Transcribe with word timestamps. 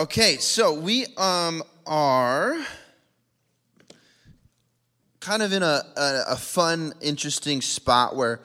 Okay, 0.00 0.38
so 0.38 0.72
we 0.72 1.04
um 1.18 1.62
are 1.86 2.56
kind 5.20 5.42
of 5.42 5.52
in 5.52 5.62
a, 5.62 5.82
a, 5.94 6.22
a 6.28 6.36
fun, 6.36 6.94
interesting 7.02 7.60
spot 7.60 8.16
where 8.16 8.40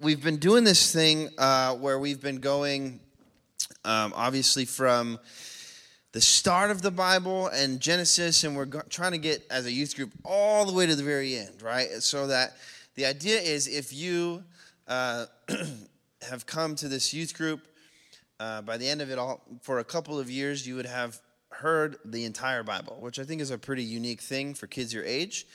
we've 0.00 0.22
been 0.22 0.36
doing 0.36 0.64
this 0.64 0.92
thing 0.92 1.30
uh, 1.38 1.72
where 1.76 1.98
we've 1.98 2.20
been 2.20 2.40
going, 2.40 3.00
um, 3.86 4.12
obviously, 4.14 4.66
from 4.66 5.18
the 6.12 6.20
start 6.20 6.70
of 6.70 6.82
the 6.82 6.90
Bible 6.90 7.46
and 7.46 7.80
Genesis, 7.80 8.44
and 8.44 8.54
we're 8.54 8.66
go- 8.66 8.82
trying 8.90 9.12
to 9.12 9.18
get, 9.18 9.46
as 9.50 9.64
a 9.64 9.72
youth 9.72 9.96
group, 9.96 10.12
all 10.26 10.66
the 10.66 10.74
way 10.74 10.84
to 10.84 10.94
the 10.94 11.02
very 11.02 11.38
end, 11.38 11.62
right? 11.62 11.88
So 12.00 12.26
that 12.26 12.54
the 12.96 13.06
idea 13.06 13.40
is 13.40 13.66
if 13.66 13.94
you 13.94 14.44
uh, 14.86 15.24
have 16.28 16.44
come 16.44 16.74
to 16.74 16.88
this 16.88 17.14
youth 17.14 17.32
group, 17.34 17.66
uh, 18.38 18.62
by 18.62 18.76
the 18.76 18.88
end 18.88 19.00
of 19.00 19.10
it 19.10 19.18
all, 19.18 19.42
for 19.62 19.78
a 19.78 19.84
couple 19.84 20.18
of 20.18 20.30
years, 20.30 20.66
you 20.66 20.76
would 20.76 20.86
have 20.86 21.20
heard 21.50 21.96
the 22.04 22.24
entire 22.24 22.62
Bible, 22.62 22.98
which 23.00 23.18
I 23.18 23.24
think 23.24 23.40
is 23.40 23.50
a 23.50 23.58
pretty 23.58 23.84
unique 23.84 24.20
thing 24.20 24.54
for 24.54 24.66
kids 24.66 24.92
your 24.92 25.04
age. 25.04 25.46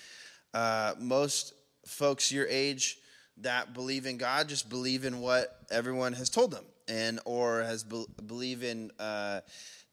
Uh, 0.53 0.93
most 0.99 1.53
folks 1.85 2.31
your 2.31 2.47
age 2.47 2.97
that 3.37 3.73
believe 3.73 4.05
in 4.05 4.17
God 4.17 4.49
just 4.49 4.69
believe 4.69 5.05
in 5.05 5.19
what 5.19 5.59
everyone 5.71 6.13
has 6.13 6.29
told 6.29 6.51
them, 6.51 6.65
and 6.87 7.19
or 7.25 7.61
has 7.61 7.83
be- 7.83 8.05
believe 8.25 8.63
in 8.63 8.91
uh, 8.99 9.41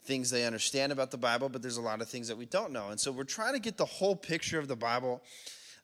things 0.05 0.31
they 0.31 0.45
understand 0.45 0.91
about 0.91 1.11
the 1.11 1.19
Bible, 1.19 1.49
but 1.49 1.63
there's 1.63 1.77
a 1.77 1.83
lot 1.83 2.01
of 2.01 2.09
things 2.09 2.29
that 2.29 2.37
we 2.37 2.47
don't 2.47 2.73
know. 2.73 2.89
And 2.89 2.99
so 2.99 3.13
we're 3.13 3.25
trying 3.25 3.53
to 3.53 3.61
get 3.61 3.77
the 3.77 3.85
whole 3.85 4.17
picture 4.17 4.59
of 4.59 4.67
the 4.67 4.77
Bible, 4.77 5.23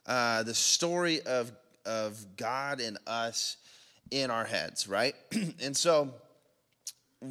uh, 0.07 0.43
the 0.43 0.55
story 0.55 1.21
of, 1.23 1.53
of 1.85 2.25
God 2.37 2.81
and 2.81 2.99
us 3.07 3.59
in 4.11 4.31
our 4.31 4.45
heads, 4.45 4.89
right? 4.89 5.15
and 5.63 5.77
so 5.77 6.15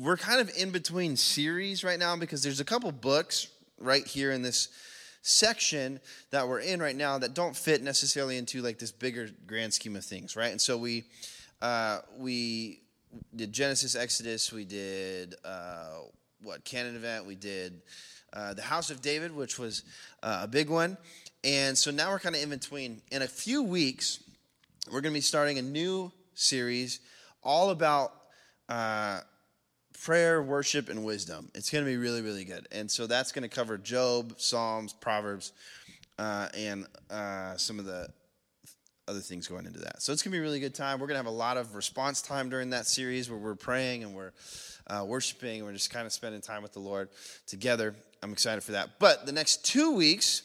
we're 0.02 0.18
kind 0.18 0.42
of 0.42 0.52
in 0.58 0.72
between 0.72 1.16
series 1.16 1.84
right 1.84 2.00
now 2.00 2.16
because 2.16 2.42
there's 2.42 2.60
a 2.60 2.66
couple 2.66 2.92
books 2.92 3.48
right 3.78 4.06
here 4.08 4.32
in 4.32 4.42
this 4.42 4.70
section 5.22 6.00
that 6.32 6.48
we're 6.48 6.60
in 6.60 6.82
right 6.82 6.96
now 6.96 7.18
that 7.18 7.34
don't 7.34 7.56
fit 7.56 7.84
necessarily 7.84 8.38
into 8.38 8.62
like 8.62 8.80
this 8.80 8.92
bigger 8.92 9.30
grand 9.46 9.74
scheme 9.74 9.96
of 9.96 10.04
things, 10.04 10.36
right? 10.36 10.52
And 10.52 10.60
so 10.60 10.78
we 10.78 11.04
uh, 11.62 12.00
we 12.18 12.82
did 13.36 13.54
Genesis, 13.54 13.96
Exodus, 13.96 14.52
we 14.52 14.66
did 14.66 15.36
uh, 15.46 16.00
what 16.42 16.66
canon 16.66 16.96
event, 16.96 17.26
we 17.26 17.36
did 17.36 17.82
uh, 18.34 18.54
the 18.54 18.62
House 18.64 18.90
of 18.90 19.02
David, 19.02 19.34
which 19.34 19.60
was 19.60 19.84
uh, 20.24 20.42
a 20.44 20.48
big 20.48 20.70
one, 20.70 20.98
and 21.44 21.78
so 21.78 21.92
now 21.92 22.10
we're 22.10 22.20
kind 22.20 22.36
of 22.36 22.42
in 22.42 22.50
between. 22.50 23.02
In 23.12 23.22
a 23.22 23.28
few 23.28 23.62
weeks, 23.62 24.24
we're 24.88 25.02
going 25.02 25.14
to 25.14 25.18
be 25.18 25.22
starting 25.22 25.60
a 25.60 25.62
new 25.62 26.12
series 26.34 27.00
all 27.44 27.70
about 27.70 28.12
uh, 28.68 29.20
prayer, 30.02 30.42
worship, 30.42 30.90
and 30.90 31.04
wisdom. 31.04 31.50
It's 31.56 31.70
going 31.70 31.84
to 31.84 31.90
be 31.90 31.98
really, 31.98 32.22
really 32.22 32.44
good. 32.44 32.68
And 32.72 32.90
so 32.90 33.08
that's 33.08 33.32
going 33.32 33.44
to 33.44 33.50
cover 33.50 33.78
Job, 33.78 34.36
Psalms, 34.38 34.94
Proverbs, 34.94 35.54
uh, 36.20 36.50
and 36.56 36.88
uh, 37.10 37.56
some 37.58 37.80
of 37.80 37.86
the 37.86 38.08
other 39.08 39.20
things 39.20 39.48
going 39.48 39.66
into 39.66 39.80
that. 39.80 40.02
So 40.02 40.14
it's 40.14 40.22
going 40.22 40.32
to 40.32 40.36
be 40.36 40.40
a 40.40 40.42
really 40.44 40.60
good 40.60 40.76
time. 40.76 41.00
We're 41.00 41.08
going 41.08 41.16
to 41.16 41.24
have 41.24 41.34
a 41.34 41.38
lot 41.38 41.58
of 41.58 41.76
response 41.76 42.22
time 42.22 42.50
during 42.50 42.70
that 42.70 42.88
series 42.88 43.30
where 43.30 43.40
we're 43.40 43.56
praying 43.56 44.04
and 44.04 44.14
we're 44.14 44.32
uh, 44.88 45.04
worshiping 45.06 45.58
and 45.58 45.66
we're 45.66 45.74
just 45.74 45.92
kind 45.92 46.06
of 46.06 46.14
spending 46.14 46.42
time 46.42 46.64
with 46.64 46.74
the 46.74 46.80
Lord 46.80 47.10
together. 47.46 47.96
I'm 48.22 48.32
excited 48.32 48.64
for 48.64 48.74
that. 48.74 49.00
But 49.00 49.26
the 49.26 49.32
next 49.32 49.66
two 49.66 49.94
weeks, 49.94 50.44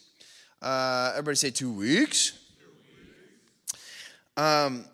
uh, 0.61 1.11
everybody 1.13 1.37
say 1.37 1.51
two 1.51 1.73
weeks. 1.73 2.39
Um, 4.37 4.85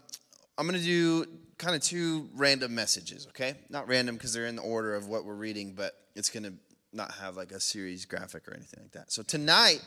I'm 0.57 0.67
going 0.67 0.79
to 0.79 0.85
do 0.85 1.27
kind 1.59 1.75
of 1.75 1.83
two 1.83 2.29
random 2.35 2.75
messages, 2.75 3.27
okay? 3.29 3.55
Not 3.69 3.89
random 3.89 4.17
because 4.17 4.33
they're 4.33 4.47
in 4.47 4.57
the 4.57 4.63
order 4.63 4.95
of 4.95 5.09
what 5.09 5.25
we're 5.25 5.35
reading, 5.35 5.75
but 5.75 5.95
it's 6.15 6.29
going 6.29 6.45
to 6.45 6.55
not 6.93 7.13
have 7.13 7.37
like 7.37 7.53
a 7.53 7.61
series 7.61 8.05
graphic 8.05 8.49
or 8.49 8.55
anything 8.55 8.81
like 8.83 8.93
that. 8.93 9.13
So 9.13 9.23
tonight, 9.23 9.83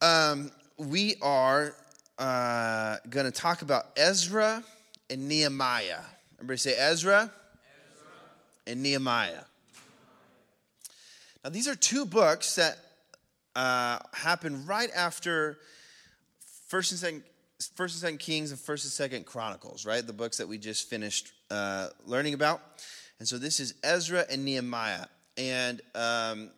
um, 0.00 0.50
we 0.78 1.16
are 1.22 1.74
uh, 2.18 2.96
going 3.08 3.26
to 3.26 3.32
talk 3.32 3.62
about 3.62 3.86
Ezra 3.96 4.62
and 5.10 5.28
Nehemiah. 5.28 6.00
Everybody 6.36 6.58
say 6.58 6.74
Ezra, 6.76 7.22
Ezra. 7.22 7.32
and 8.66 8.82
Nehemiah. 8.82 9.44
Now, 11.42 11.50
these 11.50 11.68
are 11.68 11.74
two 11.74 12.06
books 12.06 12.54
that 12.54 12.78
uh, 13.54 13.98
happen 14.12 14.66
right 14.66 14.90
after 14.96 15.58
First 16.68 16.90
and 16.92 17.00
Second 17.00 17.22
First 17.74 17.94
and 17.94 18.00
Second 18.00 18.18
Kings 18.18 18.50
and 18.50 18.60
First 18.60 18.84
and 18.84 18.92
Second 18.92 19.26
Chronicles, 19.26 19.86
right? 19.86 20.06
The 20.06 20.12
books 20.12 20.38
that 20.38 20.48
we 20.48 20.58
just 20.58 20.88
finished 20.88 21.32
uh, 21.50 21.88
learning 22.06 22.34
about. 22.34 22.60
And 23.18 23.28
so 23.28 23.38
this 23.38 23.60
is 23.60 23.74
Ezra 23.82 24.24
and 24.30 24.44
Nehemiah, 24.44 25.06
and 25.36 25.80
um, 25.94 26.50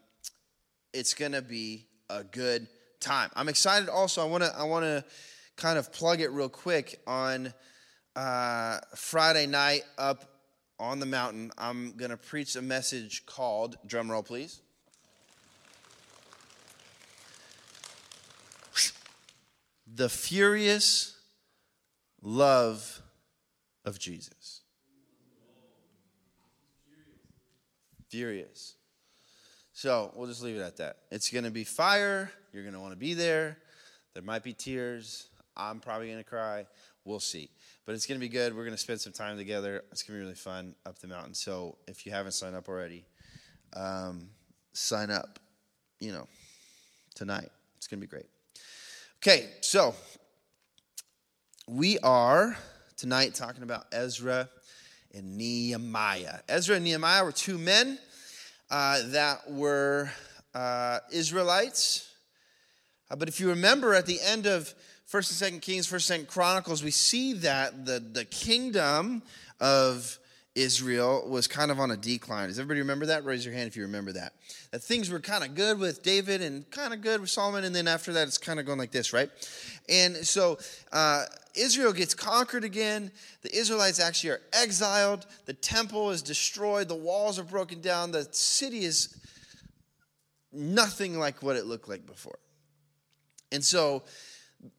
it's 0.92 1.14
going 1.14 1.32
to 1.32 1.42
be 1.42 1.86
a 2.08 2.24
good 2.24 2.66
time. 3.00 3.30
I'm 3.36 3.48
excited. 3.48 3.88
Also, 3.88 4.22
I 4.22 4.24
want 4.24 4.42
to 4.44 4.54
I 4.56 4.64
want 4.64 4.84
to 4.84 5.04
kind 5.56 5.78
of 5.78 5.92
plug 5.92 6.20
it 6.20 6.30
real 6.30 6.48
quick 6.48 7.00
on 7.06 7.52
uh, 8.14 8.78
Friday 8.94 9.46
night 9.46 9.82
up 9.98 10.24
on 10.78 10.98
the 10.98 11.06
mountain. 11.06 11.50
I'm 11.58 11.92
going 11.96 12.10
to 12.10 12.16
preach 12.16 12.56
a 12.56 12.62
message 12.62 13.26
called 13.26 13.76
drum 13.86 14.10
roll, 14.10 14.22
please. 14.22 14.60
The 19.96 20.08
furious 20.10 21.18
love 22.22 23.02
of 23.84 23.98
Jesus. 23.98 24.60
Furious. 28.10 28.74
So 29.72 30.12
we'll 30.14 30.26
just 30.26 30.42
leave 30.42 30.56
it 30.56 30.62
at 30.62 30.76
that. 30.76 30.98
It's 31.10 31.30
going 31.30 31.44
to 31.44 31.50
be 31.50 31.64
fire. 31.64 32.30
You're 32.52 32.62
going 32.62 32.74
to 32.74 32.80
want 32.80 32.92
to 32.92 32.98
be 32.98 33.14
there. 33.14 33.58
There 34.14 34.22
might 34.22 34.42
be 34.42 34.52
tears. 34.52 35.28
I'm 35.56 35.80
probably 35.80 36.08
going 36.08 36.18
to 36.18 36.24
cry. 36.24 36.66
We'll 37.04 37.20
see. 37.20 37.50
But 37.84 37.94
it's 37.94 38.06
going 38.06 38.20
to 38.20 38.24
be 38.24 38.28
good. 38.28 38.54
We're 38.54 38.64
going 38.64 38.74
to 38.74 38.80
spend 38.80 39.00
some 39.00 39.12
time 39.12 39.36
together. 39.36 39.84
It's 39.92 40.02
going 40.02 40.18
to 40.18 40.20
be 40.20 40.24
really 40.24 40.34
fun 40.34 40.74
up 40.84 40.98
the 40.98 41.08
mountain. 41.08 41.34
So 41.34 41.78
if 41.86 42.04
you 42.04 42.12
haven't 42.12 42.32
signed 42.32 42.56
up 42.56 42.68
already, 42.68 43.04
um, 43.74 44.28
sign 44.72 45.10
up, 45.10 45.38
you 46.00 46.12
know, 46.12 46.26
tonight. 47.14 47.50
It's 47.76 47.86
going 47.86 48.00
to 48.00 48.06
be 48.06 48.10
great. 48.10 48.26
Okay, 49.28 49.48
so 49.60 49.92
we 51.66 51.98
are 51.98 52.56
tonight 52.96 53.34
talking 53.34 53.64
about 53.64 53.86
Ezra 53.90 54.48
and 55.12 55.36
Nehemiah. 55.36 56.38
Ezra 56.48 56.76
and 56.76 56.84
Nehemiah 56.84 57.24
were 57.24 57.32
two 57.32 57.58
men 57.58 57.98
uh, 58.70 59.00
that 59.06 59.50
were 59.50 60.12
uh, 60.54 61.00
Israelites. 61.10 62.08
Uh, 63.10 63.16
but 63.16 63.26
if 63.26 63.40
you 63.40 63.48
remember 63.48 63.94
at 63.94 64.06
the 64.06 64.20
end 64.22 64.46
of 64.46 64.72
First 65.06 65.32
and 65.32 65.36
Second 65.36 65.60
Kings, 65.60 65.88
First 65.88 66.08
and 66.08 66.20
Second 66.20 66.28
Chronicles, 66.28 66.84
we 66.84 66.92
see 66.92 67.32
that 67.32 67.84
the, 67.84 67.98
the 67.98 68.26
kingdom 68.26 69.24
of 69.58 70.20
Israel 70.56 71.28
was 71.28 71.46
kind 71.46 71.70
of 71.70 71.78
on 71.78 71.90
a 71.90 71.96
decline. 71.96 72.48
Does 72.48 72.58
everybody 72.58 72.80
remember 72.80 73.06
that? 73.06 73.26
Raise 73.26 73.44
your 73.44 73.54
hand 73.54 73.68
if 73.68 73.76
you 73.76 73.82
remember 73.82 74.12
that. 74.12 74.32
That 74.70 74.82
things 74.82 75.10
were 75.10 75.20
kind 75.20 75.44
of 75.44 75.54
good 75.54 75.78
with 75.78 76.02
David 76.02 76.40
and 76.40 76.68
kind 76.70 76.94
of 76.94 77.02
good 77.02 77.20
with 77.20 77.28
Solomon, 77.28 77.64
and 77.64 77.74
then 77.74 77.86
after 77.86 78.14
that, 78.14 78.26
it's 78.26 78.38
kind 78.38 78.58
of 78.58 78.64
going 78.64 78.78
like 78.78 78.90
this, 78.90 79.12
right? 79.12 79.30
And 79.90 80.16
so 80.16 80.58
uh, 80.92 81.24
Israel 81.54 81.92
gets 81.92 82.14
conquered 82.14 82.64
again. 82.64 83.12
The 83.42 83.54
Israelites 83.54 84.00
actually 84.00 84.30
are 84.30 84.40
exiled. 84.54 85.26
The 85.44 85.52
temple 85.52 86.10
is 86.10 86.22
destroyed. 86.22 86.88
The 86.88 86.94
walls 86.94 87.38
are 87.38 87.44
broken 87.44 87.82
down. 87.82 88.10
The 88.10 88.26
city 88.30 88.84
is 88.84 89.14
nothing 90.52 91.18
like 91.18 91.42
what 91.42 91.56
it 91.56 91.66
looked 91.66 91.88
like 91.88 92.06
before. 92.06 92.38
And 93.52 93.62
so 93.62 94.04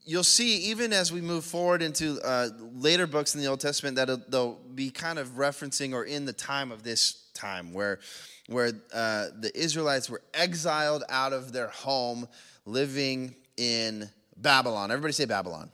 you'll 0.06 0.24
see 0.24 0.58
even 0.58 0.94
as 0.94 1.12
we 1.12 1.22
move 1.22 1.44
forward 1.44 1.82
into 1.82 2.20
uh, 2.24 2.50
later 2.74 3.08
books 3.08 3.36
in 3.36 3.42
the 3.42 3.48
old 3.48 3.60
testament 3.60 3.96
that 3.96 4.32
they'll 4.32 4.60
be 4.74 4.90
kind 4.90 5.20
of 5.20 5.30
referencing 5.32 5.94
or 5.94 6.06
in 6.06 6.26
the 6.26 6.34
time 6.34 6.72
of 6.72 6.84
this 6.84 7.30
time 7.34 7.74
where 7.74 8.00
where 8.48 8.72
uh, 8.94 9.28
the 9.40 9.52
israelites 9.54 10.10
were 10.10 10.22
exiled 10.34 11.04
out 11.10 11.34
of 11.34 11.52
their 11.52 11.68
home 11.68 12.28
living 12.66 13.36
in 13.58 14.10
babylon. 14.38 14.92
Everybody 14.92 15.14
say 15.14 15.26
babylon. 15.26 15.70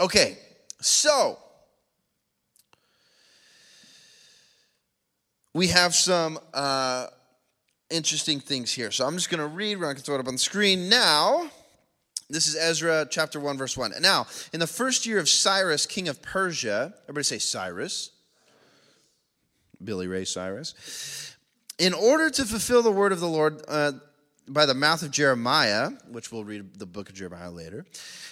Okay 0.00 0.38
so 0.80 1.38
we 5.54 5.68
have 5.68 5.92
some 5.92 6.38
uh, 6.54 7.06
interesting 7.90 8.38
things 8.38 8.72
here. 8.72 8.90
So 8.90 9.06
i'm 9.06 9.14
just 9.14 9.30
going 9.30 9.40
to 9.40 9.46
read 9.46 9.78
we're 9.78 9.84
going 9.84 9.96
to 9.96 10.02
throw 10.02 10.16
it 10.16 10.20
up 10.20 10.28
on 10.28 10.34
the 10.34 10.38
screen. 10.38 10.88
Now 10.88 11.50
this 12.30 12.46
is 12.46 12.56
Ezra 12.56 13.06
chapter 13.10 13.40
1, 13.40 13.56
verse 13.56 13.76
1. 13.76 13.94
Now, 14.00 14.26
in 14.52 14.60
the 14.60 14.66
first 14.66 15.06
year 15.06 15.18
of 15.18 15.28
Cyrus, 15.28 15.86
king 15.86 16.08
of 16.08 16.20
Persia, 16.20 16.92
everybody 17.04 17.24
say 17.24 17.38
Cyrus. 17.38 18.10
Billy 19.82 20.08
Ray 20.08 20.24
Cyrus. 20.24 21.36
In 21.78 21.94
order 21.94 22.28
to 22.30 22.44
fulfill 22.44 22.82
the 22.82 22.90
word 22.90 23.12
of 23.12 23.20
the 23.20 23.28
Lord 23.28 23.62
uh, 23.68 23.92
by 24.46 24.66
the 24.66 24.74
mouth 24.74 25.02
of 25.02 25.10
Jeremiah, 25.10 25.90
which 26.10 26.32
we'll 26.32 26.44
read 26.44 26.78
the 26.78 26.86
book 26.86 27.08
of 27.08 27.14
Jeremiah 27.14 27.50
later, 27.50 27.86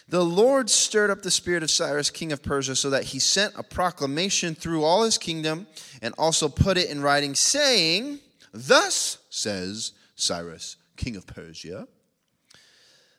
the 0.09 0.25
Lord 0.25 0.69
stirred 0.69 1.11
up 1.11 1.23
the 1.23 1.31
spirit 1.31 1.63
of 1.63 1.71
Cyrus, 1.71 2.11
king 2.11 2.33
of 2.33 2.43
Persia, 2.43 2.77
so 2.77 2.91
that 2.91 3.05
he 3.05 3.19
sent 3.19 3.55
a 3.57 3.63
proclamation 3.63 4.55
through 4.55 4.85
all 4.85 5.05
his 5.05 5.19
kingdom 5.19 5.67
and 6.03 6.15
also 6.19 6.49
put 6.49 6.77
it 6.77 6.91
in 6.91 7.01
writing, 7.01 7.35
saying, 7.35 8.19
Thus 8.53 9.19
says 9.31 9.93
Cyrus, 10.17 10.77
king 10.97 11.17
of 11.17 11.27
Persia 11.27 11.87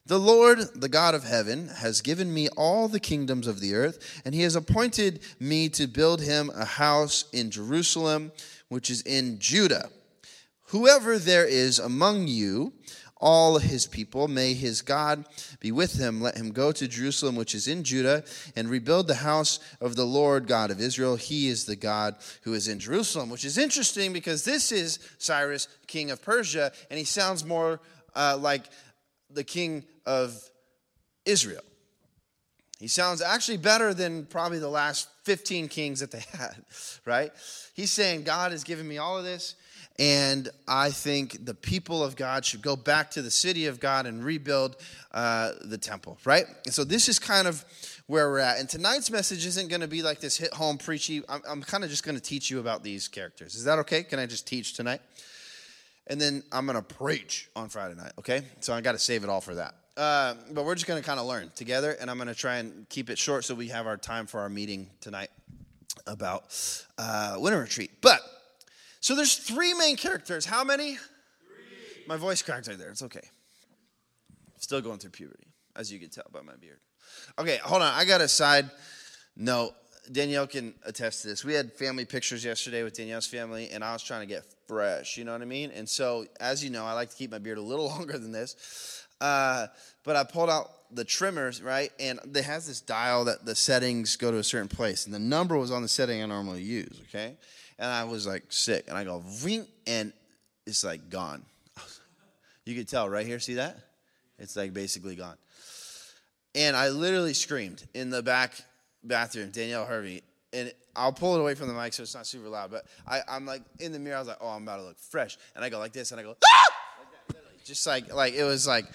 The 0.08 0.20
Lord, 0.20 0.60
the 0.74 0.88
God 0.88 1.16
of 1.16 1.26
heaven, 1.26 1.68
has 1.68 2.02
given 2.02 2.34
me 2.34 2.48
all 2.56 2.88
the 2.88 3.00
kingdoms 3.00 3.46
of 3.46 3.60
the 3.60 3.76
earth, 3.76 4.22
and 4.24 4.34
he 4.34 4.42
has 4.44 4.56
appointed 4.56 5.20
me 5.38 5.68
to 5.70 5.86
build 5.86 6.22
him 6.22 6.50
a 6.56 6.64
house 6.64 7.26
in 7.34 7.52
Jerusalem, 7.52 8.32
which 8.70 8.90
is 8.90 9.02
in 9.02 9.38
Judah. 9.38 9.90
Whoever 10.68 11.20
there 11.20 11.46
is 11.46 11.78
among 11.78 12.30
you, 12.30 12.72
all 13.20 13.58
his 13.58 13.86
people. 13.88 14.28
May 14.28 14.54
his 14.54 14.82
God 14.82 15.26
be 15.60 15.72
with 15.72 15.94
him. 15.94 16.22
Let 16.22 16.38
him 16.38 16.52
go 16.52 16.72
to 16.72 16.88
Jerusalem, 16.88 17.36
which 17.36 17.56
is 17.56 17.68
in 17.68 17.84
Judah, 17.84 18.24
and 18.56 18.70
rebuild 18.70 19.08
the 19.08 19.16
house 19.16 19.60
of 19.82 19.96
the 19.96 20.06
Lord 20.06 20.48
God 20.48 20.72
of 20.72 20.80
Israel. 20.80 21.16
He 21.16 21.48
is 21.48 21.66
the 21.66 21.76
God 21.76 22.16
who 22.44 22.54
is 22.54 22.68
in 22.68 22.80
Jerusalem, 22.80 23.30
which 23.30 23.46
is 23.46 23.58
interesting 23.58 24.14
because 24.14 24.46
this 24.46 24.72
is 24.72 25.00
Cyrus, 25.18 25.68
king 25.88 26.12
of 26.12 26.22
Persia, 26.22 26.72
and 26.90 26.98
he 26.98 27.06
sounds 27.06 27.44
more 27.44 27.80
uh, 28.16 28.38
like 28.40 28.64
the 29.38 29.44
king 29.44 29.86
of 30.06 30.38
Israel. 31.26 31.62
He 32.80 32.88
sounds 32.88 33.22
actually 33.22 33.58
better 33.58 33.94
than 33.94 34.26
probably 34.26 34.60
the 34.60 34.68
last 34.68 35.08
15 35.24 35.68
kings 35.68 36.00
that 36.02 36.12
they 36.12 36.24
had, 36.38 36.56
right? 37.06 37.32
He's 37.74 37.92
saying, 37.92 38.24
God 38.24 38.52
has 38.52 38.64
given 38.64 38.88
me 38.88 38.98
all 38.98 39.18
of 39.18 39.24
this. 39.24 39.56
And 40.00 40.50
I 40.68 40.92
think 40.92 41.44
the 41.44 41.56
people 41.56 42.04
of 42.04 42.16
God 42.16 42.46
should 42.46 42.62
go 42.62 42.76
back 42.76 43.10
to 43.12 43.24
the 43.24 43.32
city 43.32 43.66
of 43.66 43.80
God 43.80 44.06
and 44.06 44.24
rebuild 44.24 44.76
uh, 45.12 45.54
the 45.64 45.78
temple, 45.78 46.20
right? 46.24 46.46
And 46.66 46.74
so 46.74 46.84
this 46.84 47.10
is 47.10 47.18
kind 47.18 47.48
of 47.48 47.66
where 48.06 48.30
we're 48.30 48.38
at. 48.38 48.60
And 48.60 48.70
tonight's 48.70 49.10
message 49.10 49.44
isn't 49.48 49.70
going 49.70 49.82
to 49.82 49.88
be 49.88 50.04
like 50.04 50.20
this 50.20 50.38
hit 50.38 50.54
home 50.54 50.78
preachy. 50.78 51.24
I'm, 51.28 51.42
I'm 51.50 51.64
kind 51.64 51.84
of 51.84 51.90
just 51.90 52.04
going 52.04 52.14
to 52.14 52.22
teach 52.22 52.52
you 52.52 52.60
about 52.60 52.84
these 52.84 53.08
characters. 53.08 53.56
Is 53.56 53.64
that 53.64 53.80
okay? 53.80 54.04
Can 54.04 54.20
I 54.20 54.28
just 54.28 54.48
teach 54.48 54.74
tonight? 54.74 55.02
And 56.08 56.20
then 56.20 56.44
I'm 56.52 56.66
going 56.66 56.78
to 56.78 56.82
preach 56.82 57.50
on 57.56 57.70
Friday 57.70 57.96
night, 57.96 58.14
okay? 58.20 58.42
So 58.62 58.74
I 58.74 58.82
got 58.82 58.94
to 58.94 59.00
save 59.00 59.24
it 59.24 59.30
all 59.30 59.42
for 59.42 59.56
that. 59.56 59.76
Uh, 59.98 60.36
but 60.52 60.64
we're 60.64 60.76
just 60.76 60.88
going 60.88 61.02
to 61.02 61.06
kind 61.06 61.20
of 61.20 61.26
learn 61.26 61.52
together, 61.56 61.98
and 62.00 62.10
I'm 62.10 62.18
going 62.18 62.28
to 62.28 62.36
try 62.36 62.58
and 62.58 62.88
keep 62.88 63.10
it 63.10 63.18
short 63.18 63.44
so 63.44 63.56
we 63.56 63.68
have 63.70 63.88
our 63.88 63.98
time 63.98 64.28
for 64.28 64.40
our 64.40 64.50
meeting 64.50 64.90
tonight 65.02 65.30
about 66.06 66.56
uh, 66.98 67.36
winter 67.40 67.60
retreat. 67.60 67.92
But 68.02 68.22
so 69.02 69.16
there's 69.16 69.36
three 69.36 69.74
main 69.74 69.98
characters. 69.98 70.46
How 70.46 70.64
many? 70.64 70.96
Three. 70.96 72.04
My 72.08 72.16
voice 72.16 72.42
cracked 72.42 72.68
right 72.68 72.78
there. 72.78 72.90
It's 72.90 73.04
okay. 73.04 73.28
Still 74.60 74.82
going 74.82 75.00
through 75.00 75.12
puberty, 75.12 75.48
as 75.76 75.92
you 75.92 76.00
can 76.00 76.10
tell 76.10 76.26
by 76.32 76.42
my 76.42 76.56
beard. 76.56 76.80
Okay, 77.40 77.58
hold 77.58 77.82
on. 77.82 77.94
I 77.94 78.06
got 78.06 78.22
a 78.22 78.28
side 78.28 78.70
note. 79.36 79.74
Danielle 80.12 80.48
can 80.48 80.74
attest 80.84 81.24
to 81.24 81.28
this. 81.28 81.44
We 81.44 81.54
had 81.54 81.74
family 81.74 82.06
pictures 82.06 82.46
yesterday 82.46 82.84
with 82.84 82.96
Danielle's 82.96 83.28
family, 83.28 83.70
and 83.72 83.84
I 83.84 83.94
was 83.94 84.04
trying 84.04 84.22
to 84.22 84.26
get 84.26 84.46
fresh. 84.68 85.18
You 85.18 85.24
know 85.24 85.32
what 85.32 85.42
I 85.42 85.46
mean? 85.46 85.72
And 85.72 85.88
so, 85.88 86.26
as 86.40 86.64
you 86.64 86.70
know, 86.70 86.86
I 86.86 86.94
like 86.94 87.10
to 87.10 87.16
keep 87.16 87.32
my 87.32 87.40
beard 87.40 87.58
a 87.58 87.62
little 87.62 87.86
longer 87.88 88.18
than 88.18 88.32
this. 88.32 89.06
Uh, 89.20 89.68
but 90.04 90.16
I 90.16 90.24
pulled 90.24 90.50
out 90.50 90.70
the 90.92 91.04
trimmers, 91.04 91.62
right? 91.62 91.92
And 92.00 92.20
it 92.36 92.44
has 92.44 92.68
this 92.68 92.82
dial 92.82 93.26
that 93.26 93.46
the 93.46 93.56
settings 93.56 94.16
go 94.16 94.32
to 94.32 94.38
a 94.38 94.44
certain 94.44 94.68
place, 94.68 95.06
and 95.06 95.14
the 95.14 95.20
number 95.20 95.58
was 95.58 95.72
on 95.72 95.82
the 95.82 95.88
setting 95.88 96.22
I 96.22 96.26
normally 96.26 96.62
use. 96.62 97.02
Okay, 97.10 97.36
and 97.80 97.90
I 97.90 98.04
was 98.04 98.28
like 98.28 98.44
sick, 98.50 98.86
and 98.88 98.98
I 98.98 99.04
go 99.04 99.24
ving, 99.26 99.66
and 99.86 100.14
it's 100.66 100.84
like 100.84 101.10
gone. 101.10 101.44
You 102.66 102.76
could 102.76 102.90
tell 102.90 103.08
right 103.08 103.26
here. 103.26 103.40
See 103.40 103.54
that? 103.54 103.78
It's 104.40 104.58
like 104.58 104.74
basically 104.74 105.16
gone. 105.16 105.38
And 106.54 106.76
I 106.76 106.90
literally 106.90 107.34
screamed 107.34 107.82
in 107.94 108.10
the 108.10 108.22
back 108.22 108.56
bathroom, 109.04 109.52
Danielle 109.52 109.86
Harvey, 109.86 110.22
and 110.54 110.72
I'll 110.96 111.14
pull 111.14 111.36
it 111.36 111.42
away 111.42 111.56
from 111.56 111.68
the 111.68 111.74
mic 111.74 111.94
so 111.94 112.04
it's 112.04 112.16
not 112.16 112.26
super 112.26 112.50
loud. 112.50 112.72
But 112.72 112.86
I, 113.08 113.22
am 113.28 113.46
like 113.46 113.62
in 113.80 113.92
the 113.92 114.00
mirror. 114.00 114.16
I 114.16 114.20
was 114.20 114.28
like, 114.28 114.38
oh, 114.42 114.48
I'm 114.48 114.64
about 114.64 114.78
to 114.78 114.84
look 114.84 115.00
fresh, 115.00 115.38
and 115.56 115.64
I 115.64 115.70
go 115.70 115.80
like 115.80 115.94
this, 115.94 116.12
and 116.12 116.20
I 116.20 116.24
go 116.24 116.36
ah! 116.44 116.68
just 117.68 117.86
like 117.86 118.14
like 118.14 118.34
it 118.34 118.44
was 118.44 118.66
like 118.66 118.86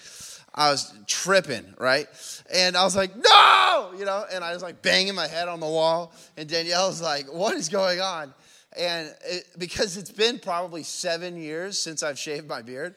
I 0.55 0.71
was 0.71 0.93
tripping, 1.07 1.73
right? 1.79 2.07
And 2.53 2.75
I 2.75 2.83
was 2.83 2.95
like, 2.95 3.15
no, 3.15 3.93
you 3.97 4.05
know, 4.05 4.25
and 4.31 4.43
I 4.43 4.53
was 4.53 4.61
like 4.61 4.81
banging 4.81 5.15
my 5.15 5.27
head 5.27 5.47
on 5.47 5.59
the 5.59 5.67
wall, 5.67 6.13
and 6.37 6.49
Danielle's 6.49 7.01
like, 7.01 7.31
what 7.31 7.55
is 7.55 7.69
going 7.69 8.01
on? 8.01 8.33
And 8.77 9.13
it, 9.25 9.45
because 9.57 9.97
it's 9.97 10.11
been 10.11 10.39
probably 10.39 10.83
seven 10.83 11.37
years 11.37 11.77
since 11.77 12.01
I've 12.01 12.17
shaved 12.17 12.47
my 12.47 12.63
beard. 12.63 12.95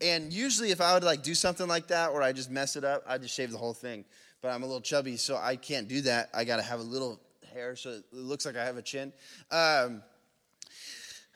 And 0.00 0.32
usually, 0.32 0.70
if 0.70 0.80
I 0.80 0.94
would 0.94 1.04
like 1.04 1.22
do 1.22 1.34
something 1.34 1.66
like 1.66 1.88
that 1.88 2.12
where 2.12 2.22
I 2.22 2.32
just 2.32 2.50
mess 2.50 2.76
it 2.76 2.84
up, 2.84 3.02
I 3.08 3.18
just 3.18 3.34
shave 3.34 3.50
the 3.50 3.58
whole 3.58 3.74
thing. 3.74 4.04
But 4.42 4.50
I'm 4.52 4.62
a 4.62 4.66
little 4.66 4.80
chubby, 4.80 5.16
so 5.16 5.36
I 5.36 5.56
can't 5.56 5.88
do 5.88 6.02
that. 6.02 6.28
I 6.34 6.44
got 6.44 6.56
to 6.56 6.62
have 6.62 6.78
a 6.78 6.84
little 6.84 7.20
hair 7.56 7.76
so 7.76 7.90
it 7.90 8.04
looks 8.12 8.46
like 8.46 8.56
I 8.56 8.64
have 8.64 8.76
a 8.76 8.82
chin. 8.82 9.12
Um, 9.50 10.02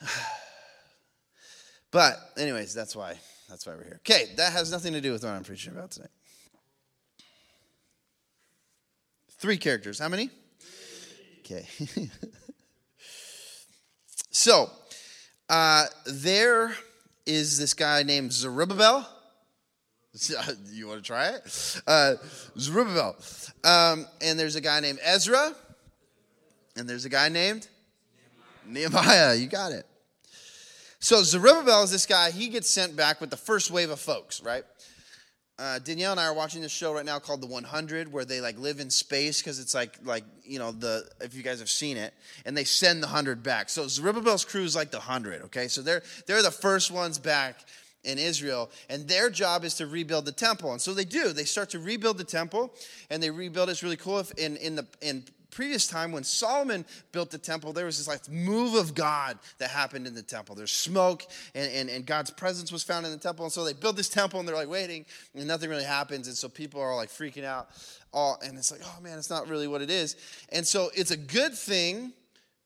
but, 1.91 2.17
anyways, 2.39 2.73
that's 2.75 2.95
why. 2.95 3.15
That's 3.49 3.67
why 3.67 3.75
we're 3.75 3.85
here. 3.85 4.01
Okay, 4.07 4.27
that 4.37 4.53
has 4.53 4.71
nothing 4.71 4.93
to 4.93 5.01
do 5.01 5.13
with 5.13 5.25
what 5.25 5.33
I'm 5.33 5.43
preaching 5.43 5.73
about 5.73 5.91
tonight. 5.91 6.11
Three 9.39 9.57
characters. 9.57 9.99
How 9.99 10.09
many? 10.09 10.31
Okay. 11.41 11.67
So, 14.33 14.71
uh, 15.49 15.87
there 16.07 16.73
is 17.27 17.59
this 17.59 17.75
guy 17.75 18.05
named 18.05 18.33
Zerubbabel. 18.33 19.07
you 20.73 20.87
want 20.87 21.01
to 21.01 21.07
try 21.07 21.31
it? 21.31 21.81
Uh, 21.87 22.15
Zerubbabel. 22.57 23.17
Um, 23.65 24.07
and 24.23 24.39
there's 24.39 24.57
a 24.57 24.61
guy 24.61 24.81
named 24.81 25.01
Ezra. 25.03 25.55
And 26.77 26.89
there's 26.89 27.05
a 27.05 27.09
guy 27.09 27.29
named 27.29 27.69
Nehemiah. 28.67 28.91
Nehemiah. 28.91 29.35
You 29.35 29.47
got 29.47 29.73
it. 29.73 29.87
So 30.99 31.23
Zerubbabel 31.23 31.83
is 31.83 31.91
this 31.91 32.07
guy. 32.07 32.31
He 32.31 32.49
gets 32.49 32.69
sent 32.69 32.95
back 32.95 33.21
with 33.21 33.31
the 33.31 33.37
first 33.37 33.71
wave 33.71 33.91
of 33.91 34.01
folks, 34.01 34.43
right? 34.43 34.65
uh, 35.61 35.79
Danielle 35.79 36.13
and 36.13 36.21
I 36.21 36.25
are 36.25 36.33
watching 36.33 36.63
this 36.63 36.73
show 36.73 36.95
right 36.95 37.05
now 37.05 37.19
called 37.19 37.43
The 37.43 37.47
100, 37.47 38.11
where 38.11 38.25
they 38.25 38.41
like 38.41 38.59
live 38.59 38.81
in 38.81 38.89
space 38.89 39.43
because 39.43 39.61
it's 39.61 39.75
like 39.75 39.99
like 40.03 40.25
you 40.43 40.59
know 40.59 40.73
the 40.73 41.07
if 41.21 41.35
you 41.35 41.43
guys 41.43 41.59
have 41.59 41.69
seen 41.69 41.99
it, 41.99 42.15
and 42.47 42.57
they 42.57 42.65
send 42.65 43.03
the 43.03 43.07
hundred 43.07 43.43
back. 43.43 43.69
So 43.69 43.87
Zerubbabel's 43.87 44.45
crew 44.45 44.63
is 44.63 44.75
like 44.75 44.91
the 44.91 45.01
hundred. 45.01 45.43
Okay, 45.43 45.69
so 45.69 45.83
they're 45.83 46.03
they're 46.27 46.43
the 46.43 46.51
first 46.51 46.91
ones 46.91 47.19
back 47.19 47.57
in 48.05 48.19
Israel, 48.19 48.71
and 48.89 49.07
their 49.07 49.29
job 49.29 49.63
is 49.65 49.75
to 49.75 49.87
rebuild 49.87 50.25
the 50.25 50.33
temple. 50.33 50.73
And 50.73 50.81
so 50.81 50.95
they 50.95 51.05
do. 51.05 51.35
They 51.35 51.45
start 51.45 51.69
to 51.71 51.79
rebuild 51.79 52.17
the 52.17 52.25
temple, 52.25 52.73
and 53.11 53.23
they 53.23 53.29
rebuild. 53.29 53.69
It's 53.69 53.83
really 53.83 53.99
cool. 53.99 54.19
If 54.19 54.31
in 54.39 54.57
in 54.57 54.77
the 54.77 54.87
in 55.03 55.25
previous 55.51 55.87
time 55.87 56.13
when 56.13 56.25
Solomon 56.25 56.85
built 57.13 57.31
the 57.31 57.39
temple, 57.39 57.73
there 57.73 57.87
was 57.87 57.99
this 57.99 58.09
like 58.09 58.29
move 58.29 58.75
of 58.75 58.95
God 58.95 59.39
that 59.59 59.71
happened 59.71 60.07
in 60.07 60.15
the 60.15 60.23
temple. 60.23 60.55
There's 60.55 60.73
smoke 60.73 61.25
and, 61.55 61.71
and, 61.73 61.91
and 61.91 62.07
God's 62.07 62.31
presence 62.31 62.73
was 62.73 62.83
found 62.83 63.07
in 63.07 63.13
the 63.13 63.19
temple. 63.19 63.45
And 63.45 63.53
so 63.53 63.65
they 63.65 63.73
build 63.73 63.97
this 63.97 64.09
temple 64.09 64.41
and 64.41 64.49
they're 64.49 64.57
like 64.57 64.69
waiting 64.69 65.05
and 65.35 65.47
nothing 65.47 65.71
really 65.71 65.85
happens. 65.85 66.27
And 66.27 66.37
so 66.37 66.49
people 66.49 66.81
are 66.81 66.95
like 66.95 67.11
freaking 67.11 67.45
out. 67.45 67.69
All, 68.13 68.39
and 68.45 68.59
it's 68.59 68.73
like, 68.73 68.81
oh 68.85 69.01
man, 69.01 69.19
it's 69.19 69.31
not 69.31 69.49
really 69.49 69.69
what 69.69 69.83
it 69.83 69.91
is. 69.91 70.17
And 70.51 70.67
so 70.67 70.91
it's 70.95 71.11
a 71.11 71.17
good 71.17 71.55
thing 71.55 72.13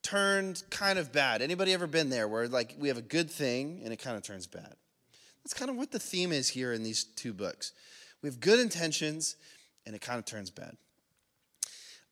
turned 0.02 0.62
kind 0.70 0.98
of 0.98 1.12
bad. 1.12 1.42
Anybody 1.42 1.72
ever 1.72 1.86
been 1.86 2.10
there 2.10 2.28
where 2.28 2.46
like 2.48 2.76
we 2.78 2.88
have 2.88 2.98
a 2.98 3.02
good 3.02 3.30
thing 3.30 3.80
and 3.84 3.92
it 3.92 3.96
kind 3.96 4.16
of 4.16 4.22
turns 4.22 4.46
bad? 4.46 4.74
That's 5.42 5.54
kind 5.54 5.70
of 5.70 5.76
what 5.76 5.90
the 5.90 5.98
theme 5.98 6.32
is 6.32 6.48
here 6.48 6.72
in 6.72 6.82
these 6.82 7.04
two 7.04 7.32
books. 7.32 7.72
We 8.22 8.28
have 8.28 8.40
good 8.40 8.58
intentions 8.58 9.36
and 9.86 9.94
it 9.94 10.00
kind 10.00 10.18
of 10.18 10.24
turns 10.24 10.50
bad. 10.50 10.76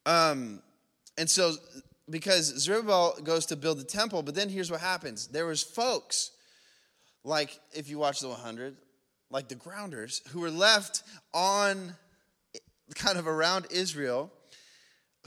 Um, 0.06 0.62
and 1.16 1.28
so, 1.28 1.54
because 2.10 2.46
Zerubbabel 2.58 3.16
goes 3.22 3.46
to 3.46 3.56
build 3.56 3.78
the 3.78 3.84
temple, 3.84 4.22
but 4.22 4.34
then 4.34 4.48
here's 4.48 4.70
what 4.70 4.80
happens: 4.80 5.28
there 5.28 5.46
was 5.46 5.62
folks, 5.62 6.30
like 7.24 7.58
if 7.72 7.88
you 7.88 7.98
watch 7.98 8.20
the 8.20 8.28
100, 8.28 8.76
like 9.30 9.48
the 9.48 9.54
grounders, 9.54 10.22
who 10.30 10.40
were 10.40 10.50
left 10.50 11.02
on, 11.32 11.94
kind 12.94 13.18
of 13.18 13.26
around 13.26 13.66
Israel, 13.70 14.32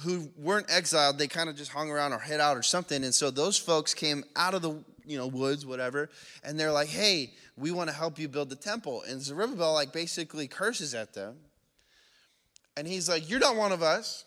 who 0.01 0.29
weren't 0.37 0.69
exiled. 0.69 1.17
They 1.17 1.27
kind 1.27 1.49
of 1.49 1.55
just 1.55 1.71
hung 1.71 1.89
around 1.89 2.13
or 2.13 2.19
hid 2.19 2.39
out 2.39 2.57
or 2.57 2.63
something. 2.63 3.03
And 3.03 3.13
so 3.13 3.31
those 3.31 3.57
folks 3.57 3.93
came 3.93 4.23
out 4.35 4.53
of 4.53 4.61
the 4.61 4.83
you 5.05 5.17
know 5.17 5.27
woods, 5.27 5.65
whatever, 5.65 6.09
and 6.43 6.59
they're 6.59 6.71
like, 6.71 6.89
"Hey, 6.89 7.33
we 7.55 7.71
want 7.71 7.89
to 7.89 7.95
help 7.95 8.19
you 8.19 8.27
build 8.27 8.49
the 8.49 8.55
temple." 8.55 9.03
And 9.07 9.21
Zerubbabel 9.21 9.73
like 9.73 9.93
basically 9.93 10.47
curses 10.47 10.93
at 10.93 11.13
them, 11.13 11.37
and 12.75 12.87
he's 12.87 13.07
like, 13.07 13.29
"You're 13.29 13.39
not 13.39 13.55
one 13.55 13.71
of 13.71 13.83
us." 13.83 14.25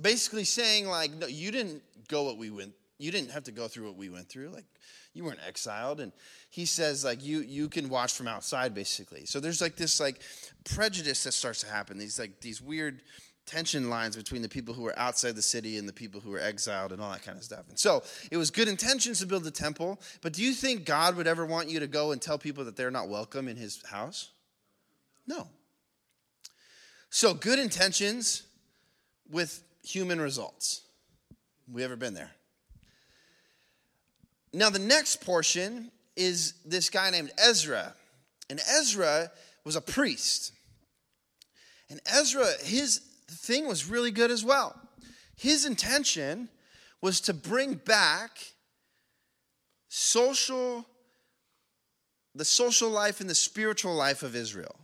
Basically 0.00 0.44
saying 0.44 0.86
like 0.86 1.12
no 1.12 1.26
you 1.26 1.50
didn't 1.50 1.82
go 2.08 2.24
what 2.24 2.38
we 2.38 2.50
went 2.50 2.72
you 2.98 3.10
didn't 3.10 3.30
have 3.30 3.44
to 3.44 3.52
go 3.52 3.68
through 3.68 3.86
what 3.86 3.96
we 3.96 4.08
went 4.08 4.28
through. 4.28 4.48
Like 4.48 4.64
you 5.12 5.24
weren't 5.24 5.40
exiled. 5.46 6.00
And 6.00 6.12
he 6.50 6.64
says 6.64 7.04
like 7.04 7.24
you 7.24 7.40
you 7.40 7.68
can 7.68 7.88
watch 7.88 8.12
from 8.12 8.28
outside 8.28 8.74
basically. 8.74 9.26
So 9.26 9.40
there's 9.40 9.60
like 9.60 9.76
this 9.76 10.00
like 10.00 10.20
prejudice 10.64 11.24
that 11.24 11.32
starts 11.32 11.60
to 11.60 11.66
happen 11.66 11.98
these 11.98 12.18
like 12.18 12.40
these 12.40 12.62
weird 12.62 13.02
tension 13.46 13.90
lines 13.90 14.16
between 14.16 14.40
the 14.40 14.48
people 14.48 14.72
who 14.72 14.82
were 14.82 14.98
outside 14.98 15.36
the 15.36 15.42
city 15.42 15.76
and 15.76 15.86
the 15.86 15.92
people 15.92 16.18
who 16.18 16.30
were 16.30 16.40
exiled 16.40 16.92
and 16.92 17.02
all 17.02 17.10
that 17.10 17.22
kind 17.22 17.36
of 17.36 17.44
stuff. 17.44 17.68
And 17.68 17.78
so 17.78 18.02
it 18.30 18.38
was 18.38 18.50
good 18.50 18.68
intentions 18.68 19.18
to 19.18 19.26
build 19.26 19.44
the 19.44 19.50
temple 19.50 20.00
but 20.22 20.32
do 20.32 20.42
you 20.42 20.52
think 20.52 20.86
god 20.86 21.16
would 21.16 21.26
ever 21.26 21.44
want 21.44 21.68
you 21.68 21.80
to 21.80 21.86
go 21.86 22.12
and 22.12 22.22
tell 22.22 22.38
people 22.38 22.64
that 22.64 22.76
they're 22.76 22.90
not 22.90 23.08
welcome 23.08 23.48
in 23.48 23.56
his 23.56 23.82
house? 23.84 24.30
No. 25.26 25.48
So 27.10 27.34
good 27.34 27.58
intentions 27.58 28.44
with 29.30 29.62
human 29.84 30.20
results. 30.20 30.82
We 31.70 31.84
ever 31.84 31.96
been 31.96 32.14
there? 32.14 32.30
Now, 34.52 34.70
the 34.70 34.78
next 34.78 35.20
portion 35.20 35.90
is 36.16 36.54
this 36.64 36.90
guy 36.90 37.10
named 37.10 37.32
Ezra. 37.38 37.94
And 38.48 38.60
Ezra 38.60 39.30
was 39.64 39.76
a 39.76 39.80
priest. 39.80 40.52
And 41.90 42.00
Ezra, 42.06 42.46
his 42.62 43.00
thing 43.28 43.66
was 43.66 43.88
really 43.88 44.10
good 44.10 44.30
as 44.30 44.44
well. 44.44 44.74
His 45.36 45.66
intention 45.66 46.48
was 47.00 47.20
to 47.22 47.34
bring 47.34 47.74
back 47.74 48.38
social 49.88 50.86
the 52.36 52.44
social 52.44 52.90
life 52.90 53.20
and 53.20 53.30
the 53.30 53.34
spiritual 53.34 53.94
life 53.94 54.22
of 54.22 54.34
Israel. 54.34 54.74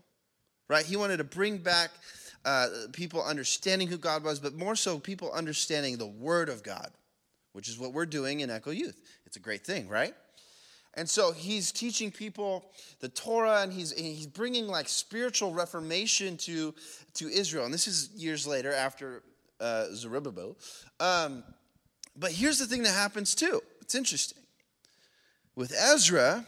Right? 0.69 0.87
He 0.87 0.97
wanted 0.97 1.17
to 1.17 1.25
bring 1.25 1.59
back 1.59 1.91
uh, 2.45 2.69
people 2.93 3.23
understanding 3.23 3.89
who 3.89 3.99
God 3.99 4.25
was, 4.25 4.39
but 4.41 4.55
more 4.55 4.77
so 4.77 4.99
people 4.99 5.31
understanding 5.33 5.99
the 5.99 6.07
Word 6.07 6.49
of 6.49 6.63
God, 6.63 6.91
which 7.53 7.69
is 7.69 7.79
what 7.79 7.93
we're 7.93 8.07
doing 8.07 8.41
in 8.41 8.51
Echo 8.51 8.71
Youth. 8.71 9.01
It's 9.27 9.37
a 9.37 9.41
great 9.41 9.65
thing, 9.65 9.89
right? 9.89 10.15
And 10.95 11.09
so 11.09 11.33
he's 11.33 11.71
teaching 11.71 12.11
people 12.11 12.71
the 13.01 13.09
Torah 13.09 13.63
and 13.63 13.73
he's, 13.73 13.93
he's 13.93 14.27
bringing 14.27 14.67
like 14.67 14.89
spiritual 14.89 15.53
reformation 15.53 16.37
to, 16.39 16.75
to 17.15 17.29
Israel. 17.29 17.65
And 17.65 17.73
this 17.73 17.87
is 17.87 18.11
years 18.17 18.47
later 18.47 18.73
after 18.73 19.23
uh, 19.61 19.87
Zerubbabel. 19.93 20.57
Um, 20.99 21.45
but 22.17 22.33
here's 22.33 22.59
the 22.59 22.67
thing 22.67 22.83
that 22.83 22.95
happens 22.95 23.35
too. 23.35 23.63
It's 23.81 23.95
interesting. 23.95 24.39
With 25.55 25.73
Ezra, 25.73 26.47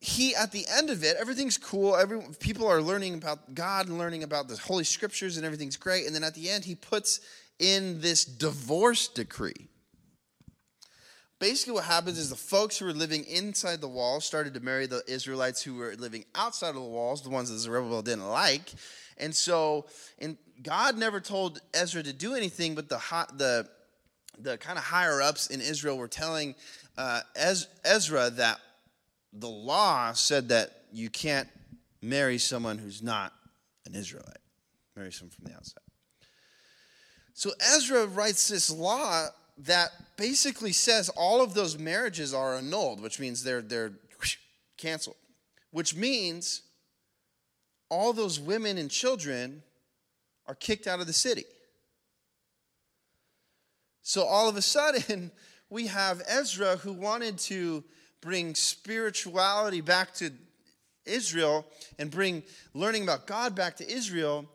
he 0.00 0.34
at 0.34 0.52
the 0.52 0.64
end 0.70 0.90
of 0.90 1.02
it 1.02 1.16
everything's 1.18 1.58
cool. 1.58 1.96
Every 1.96 2.20
people 2.38 2.66
are 2.66 2.80
learning 2.80 3.14
about 3.14 3.54
god 3.54 3.88
and 3.88 3.98
learning 3.98 4.22
about 4.22 4.48
the 4.48 4.56
holy 4.56 4.84
scriptures 4.84 5.36
and 5.36 5.44
everything's 5.44 5.76
great. 5.76 6.06
And 6.06 6.14
then 6.14 6.24
at 6.24 6.34
the 6.34 6.48
end 6.48 6.64
he 6.64 6.74
puts 6.74 7.20
in 7.58 8.00
this 8.00 8.24
divorce 8.24 9.08
decree. 9.08 9.68
Basically 11.40 11.72
what 11.72 11.84
happens 11.84 12.18
is 12.18 12.30
the 12.30 12.36
folks 12.36 12.78
who 12.78 12.84
were 12.84 12.92
living 12.92 13.24
inside 13.24 13.80
the 13.80 13.88
walls 13.88 14.24
started 14.24 14.54
to 14.54 14.60
marry 14.60 14.86
the 14.86 15.02
israelites 15.08 15.62
who 15.62 15.74
were 15.74 15.94
living 15.96 16.24
outside 16.34 16.70
of 16.70 16.74
the 16.76 16.80
walls 16.82 17.22
the 17.22 17.30
ones 17.30 17.50
that 17.50 17.58
zerubbabel 17.58 18.02
didn't 18.02 18.28
like. 18.28 18.72
And 19.16 19.34
so 19.34 19.86
and 20.20 20.36
god 20.62 20.96
never 20.96 21.18
told 21.18 21.60
ezra 21.74 22.04
to 22.04 22.12
do 22.12 22.34
anything 22.34 22.76
but 22.76 22.88
the 22.88 22.98
the 23.36 23.68
the 24.40 24.56
kind 24.58 24.78
of 24.78 24.84
higher 24.84 25.20
ups 25.20 25.48
in 25.48 25.60
israel 25.60 25.98
were 25.98 26.06
telling 26.06 26.54
uh, 26.96 27.20
ezra 27.34 28.30
that 28.30 28.60
the 29.32 29.48
law 29.48 30.12
said 30.12 30.48
that 30.48 30.84
you 30.92 31.10
can't 31.10 31.48
marry 32.02 32.38
someone 32.38 32.78
who's 32.78 33.02
not 33.02 33.32
an 33.86 33.94
Israelite, 33.94 34.38
marry 34.96 35.12
someone 35.12 35.30
from 35.30 35.44
the 35.44 35.54
outside. 35.54 35.82
So 37.34 37.50
Ezra 37.74 38.06
writes 38.06 38.48
this 38.48 38.70
law 38.70 39.28
that 39.58 39.90
basically 40.16 40.72
says 40.72 41.08
all 41.10 41.42
of 41.42 41.54
those 41.54 41.78
marriages 41.78 42.34
are 42.34 42.56
annulled, 42.56 43.00
which 43.00 43.20
means 43.20 43.42
they're 43.44 43.62
they're 43.62 43.92
canceled. 44.76 45.16
Which 45.70 45.94
means 45.94 46.62
all 47.90 48.12
those 48.12 48.40
women 48.40 48.78
and 48.78 48.90
children 48.90 49.62
are 50.46 50.54
kicked 50.54 50.86
out 50.86 51.00
of 51.00 51.06
the 51.06 51.12
city. 51.12 51.44
So 54.02 54.24
all 54.24 54.48
of 54.48 54.56
a 54.56 54.62
sudden, 54.62 55.30
we 55.70 55.86
have 55.88 56.22
Ezra 56.26 56.76
who 56.76 56.92
wanted 56.92 57.38
to 57.38 57.84
bring 58.20 58.54
spirituality 58.54 59.80
back 59.80 60.14
to 60.14 60.30
Israel 61.06 61.66
and 61.98 62.10
bring 62.10 62.42
learning 62.74 63.02
about 63.02 63.26
God 63.26 63.54
back 63.54 63.76
to 63.76 63.90
Israel. 63.90 64.46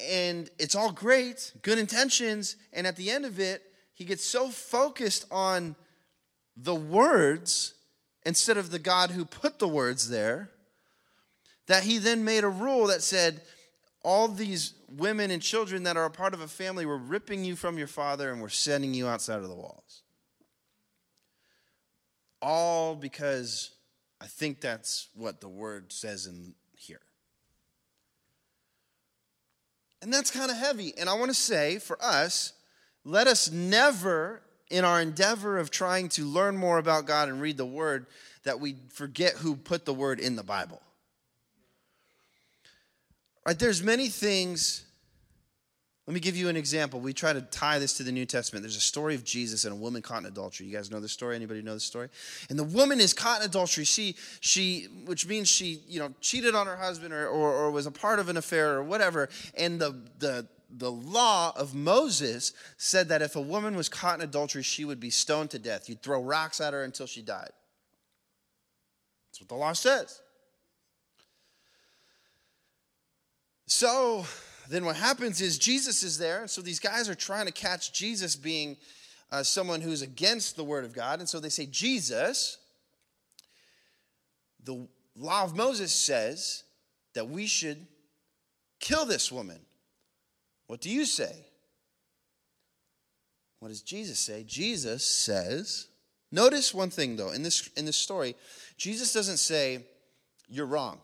And 0.00 0.50
it's 0.58 0.74
all 0.74 0.92
great, 0.92 1.52
good 1.62 1.78
intentions. 1.78 2.56
And 2.72 2.86
at 2.86 2.96
the 2.96 3.10
end 3.10 3.24
of 3.24 3.38
it, 3.38 3.62
he 3.94 4.04
gets 4.04 4.24
so 4.24 4.48
focused 4.48 5.26
on 5.30 5.76
the 6.56 6.74
words 6.74 7.74
instead 8.24 8.56
of 8.56 8.70
the 8.70 8.78
God 8.78 9.10
who 9.10 9.24
put 9.24 9.58
the 9.58 9.68
words 9.68 10.08
there 10.08 10.50
that 11.66 11.84
he 11.84 11.98
then 11.98 12.24
made 12.24 12.44
a 12.44 12.48
rule 12.48 12.88
that 12.88 13.02
said, 13.02 13.40
all 14.04 14.28
these 14.28 14.74
women 14.88 15.30
and 15.30 15.40
children 15.40 15.84
that 15.84 15.96
are 15.96 16.04
a 16.04 16.10
part 16.10 16.34
of 16.34 16.40
a 16.40 16.48
family 16.48 16.84
were 16.84 16.98
ripping 16.98 17.44
you 17.44 17.56
from 17.56 17.78
your 17.78 17.86
father 17.86 18.32
and 18.32 18.42
we're 18.42 18.48
sending 18.48 18.94
you 18.94 19.06
outside 19.06 19.36
of 19.36 19.48
the 19.48 19.54
walls 19.54 20.01
all 22.42 22.94
because 22.96 23.70
I 24.20 24.26
think 24.26 24.60
that's 24.60 25.08
what 25.14 25.40
the 25.40 25.48
word 25.48 25.92
says 25.92 26.26
in 26.26 26.54
here. 26.76 27.00
And 30.02 30.12
that's 30.12 30.30
kind 30.30 30.50
of 30.50 30.56
heavy. 30.56 30.92
And 30.98 31.08
I 31.08 31.14
want 31.14 31.30
to 31.30 31.34
say 31.34 31.78
for 31.78 31.96
us, 32.02 32.52
let 33.04 33.28
us 33.28 33.50
never, 33.50 34.42
in 34.68 34.84
our 34.84 35.00
endeavor 35.00 35.58
of 35.58 35.70
trying 35.70 36.08
to 36.10 36.24
learn 36.24 36.56
more 36.56 36.78
about 36.78 37.06
God 37.06 37.28
and 37.28 37.40
read 37.40 37.56
the 37.56 37.64
word, 37.64 38.06
that 38.42 38.58
we 38.58 38.76
forget 38.90 39.34
who 39.34 39.54
put 39.54 39.84
the 39.84 39.94
word 39.94 40.18
in 40.18 40.34
the 40.34 40.42
Bible. 40.42 40.82
Right? 43.46 43.58
There's 43.58 43.82
many 43.82 44.08
things 44.08 44.84
let 46.06 46.14
me 46.14 46.20
give 46.20 46.36
you 46.36 46.48
an 46.48 46.56
example. 46.56 46.98
We 46.98 47.12
try 47.12 47.32
to 47.32 47.42
tie 47.42 47.78
this 47.78 47.96
to 47.98 48.02
the 48.02 48.10
New 48.10 48.26
Testament. 48.26 48.64
There's 48.64 48.76
a 48.76 48.80
story 48.80 49.14
of 49.14 49.22
Jesus 49.22 49.64
and 49.64 49.72
a 49.72 49.76
woman 49.76 50.02
caught 50.02 50.18
in 50.18 50.26
adultery. 50.26 50.66
You 50.66 50.74
guys 50.74 50.90
know 50.90 50.98
the 50.98 51.08
story? 51.08 51.36
Anybody 51.36 51.62
know 51.62 51.74
the 51.74 51.80
story? 51.80 52.08
And 52.50 52.58
the 52.58 52.64
woman 52.64 53.00
is 53.00 53.14
caught 53.14 53.40
in 53.40 53.46
adultery. 53.46 53.84
She, 53.84 54.16
she, 54.40 54.88
which 55.04 55.28
means 55.28 55.48
she, 55.48 55.80
you 55.86 56.00
know, 56.00 56.12
cheated 56.20 56.56
on 56.56 56.66
her 56.66 56.76
husband 56.76 57.14
or, 57.14 57.28
or, 57.28 57.52
or 57.52 57.70
was 57.70 57.86
a 57.86 57.92
part 57.92 58.18
of 58.18 58.28
an 58.28 58.36
affair 58.36 58.74
or 58.74 58.82
whatever. 58.82 59.28
And 59.56 59.80
the, 59.80 59.94
the, 60.18 60.48
the 60.68 60.90
law 60.90 61.52
of 61.54 61.72
Moses 61.72 62.52
said 62.78 63.08
that 63.10 63.22
if 63.22 63.36
a 63.36 63.40
woman 63.40 63.76
was 63.76 63.88
caught 63.88 64.18
in 64.18 64.24
adultery, 64.24 64.64
she 64.64 64.84
would 64.84 64.98
be 64.98 65.10
stoned 65.10 65.50
to 65.50 65.58
death. 65.60 65.88
You'd 65.88 66.02
throw 66.02 66.20
rocks 66.20 66.60
at 66.60 66.72
her 66.72 66.82
until 66.82 67.06
she 67.06 67.22
died. 67.22 67.50
That's 69.30 69.40
what 69.40 69.48
the 69.48 69.54
law 69.54 69.72
says. 69.72 70.20
So, 73.66 74.26
then 74.68 74.84
what 74.84 74.96
happens 74.96 75.40
is 75.40 75.58
Jesus 75.58 76.02
is 76.02 76.18
there. 76.18 76.42
And 76.42 76.50
so 76.50 76.60
these 76.60 76.80
guys 76.80 77.08
are 77.08 77.14
trying 77.14 77.46
to 77.46 77.52
catch 77.52 77.92
Jesus 77.92 78.36
being 78.36 78.76
uh, 79.30 79.42
someone 79.42 79.80
who's 79.80 80.02
against 80.02 80.56
the 80.56 80.64
word 80.64 80.84
of 80.84 80.92
God. 80.92 81.18
And 81.18 81.28
so 81.28 81.40
they 81.40 81.48
say, 81.48 81.66
Jesus, 81.66 82.58
the 84.62 84.86
law 85.16 85.44
of 85.44 85.56
Moses 85.56 85.92
says 85.92 86.64
that 87.14 87.28
we 87.28 87.46
should 87.46 87.86
kill 88.78 89.04
this 89.04 89.32
woman. 89.32 89.58
What 90.66 90.80
do 90.80 90.90
you 90.90 91.04
say? 91.04 91.46
What 93.58 93.68
does 93.68 93.82
Jesus 93.82 94.18
say? 94.18 94.44
Jesus 94.46 95.04
says, 95.04 95.86
notice 96.30 96.74
one 96.74 96.90
thing 96.90 97.16
though, 97.16 97.30
in 97.30 97.42
this, 97.42 97.68
in 97.76 97.84
this 97.84 97.96
story, 97.96 98.34
Jesus 98.76 99.12
doesn't 99.12 99.36
say, 99.36 99.84
you're 100.48 100.66
wrong. 100.66 100.98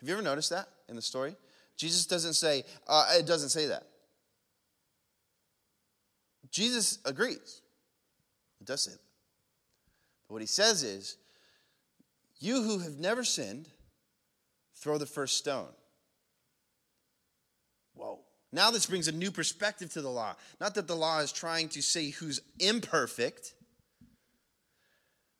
Have 0.00 0.08
you 0.08 0.14
ever 0.14 0.22
noticed 0.22 0.50
that 0.50 0.68
in 0.88 0.96
the 0.96 1.02
story? 1.02 1.36
Jesus 1.78 2.06
doesn't 2.06 2.34
say, 2.34 2.64
uh, 2.88 3.06
it 3.16 3.24
doesn't 3.24 3.50
say 3.50 3.66
that. 3.66 3.84
Jesus 6.50 6.98
agrees. 7.04 7.62
It 8.60 8.66
does 8.66 8.82
say 8.82 8.90
that. 8.90 9.00
But 10.28 10.34
what 10.34 10.42
he 10.42 10.48
says 10.48 10.82
is, 10.82 11.16
you 12.40 12.62
who 12.62 12.80
have 12.80 12.98
never 12.98 13.22
sinned, 13.22 13.68
throw 14.76 14.98
the 14.98 15.06
first 15.06 15.38
stone. 15.38 15.68
Whoa. 17.94 18.20
Now, 18.52 18.70
this 18.70 18.86
brings 18.86 19.08
a 19.08 19.12
new 19.12 19.30
perspective 19.30 19.92
to 19.92 20.02
the 20.02 20.08
law. 20.08 20.34
Not 20.60 20.74
that 20.74 20.88
the 20.88 20.96
law 20.96 21.20
is 21.20 21.32
trying 21.32 21.68
to 21.70 21.82
say 21.82 22.10
who's 22.10 22.40
imperfect. 22.58 23.54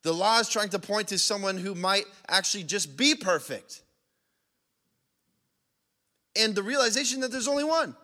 The 0.02 0.12
law 0.12 0.38
is 0.38 0.48
trying 0.48 0.68
to 0.70 0.78
point 0.78 1.08
to 1.08 1.18
someone 1.18 1.56
who 1.56 1.74
might 1.74 2.04
actually 2.28 2.64
just 2.64 2.96
be 2.96 3.14
perfect 3.14 3.82
and 6.38 6.54
the 6.54 6.62
realization 6.62 7.20
that 7.20 7.30
there's 7.30 7.48
only 7.48 7.64
one, 7.64 7.94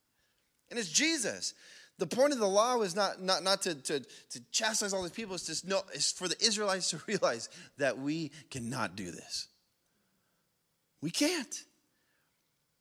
and 0.70 0.78
it's 0.78 0.90
Jesus. 0.90 1.54
The 1.98 2.06
point 2.06 2.32
of 2.32 2.40
the 2.40 2.48
law 2.48 2.82
is 2.82 2.96
not, 2.96 3.22
not, 3.22 3.44
not 3.44 3.62
to, 3.62 3.74
to, 3.74 4.00
to 4.00 4.40
chastise 4.50 4.92
all 4.92 5.02
these 5.02 5.12
people, 5.12 5.34
it's 5.34 5.46
just 5.46 5.66
no, 5.66 5.82
it's 5.92 6.10
for 6.12 6.26
the 6.26 6.36
Israelites 6.44 6.90
to 6.90 7.00
realize 7.06 7.48
that 7.78 7.98
we 7.98 8.32
cannot 8.50 8.96
do 8.96 9.10
this. 9.10 9.48
We 11.00 11.10
can't. 11.10 11.54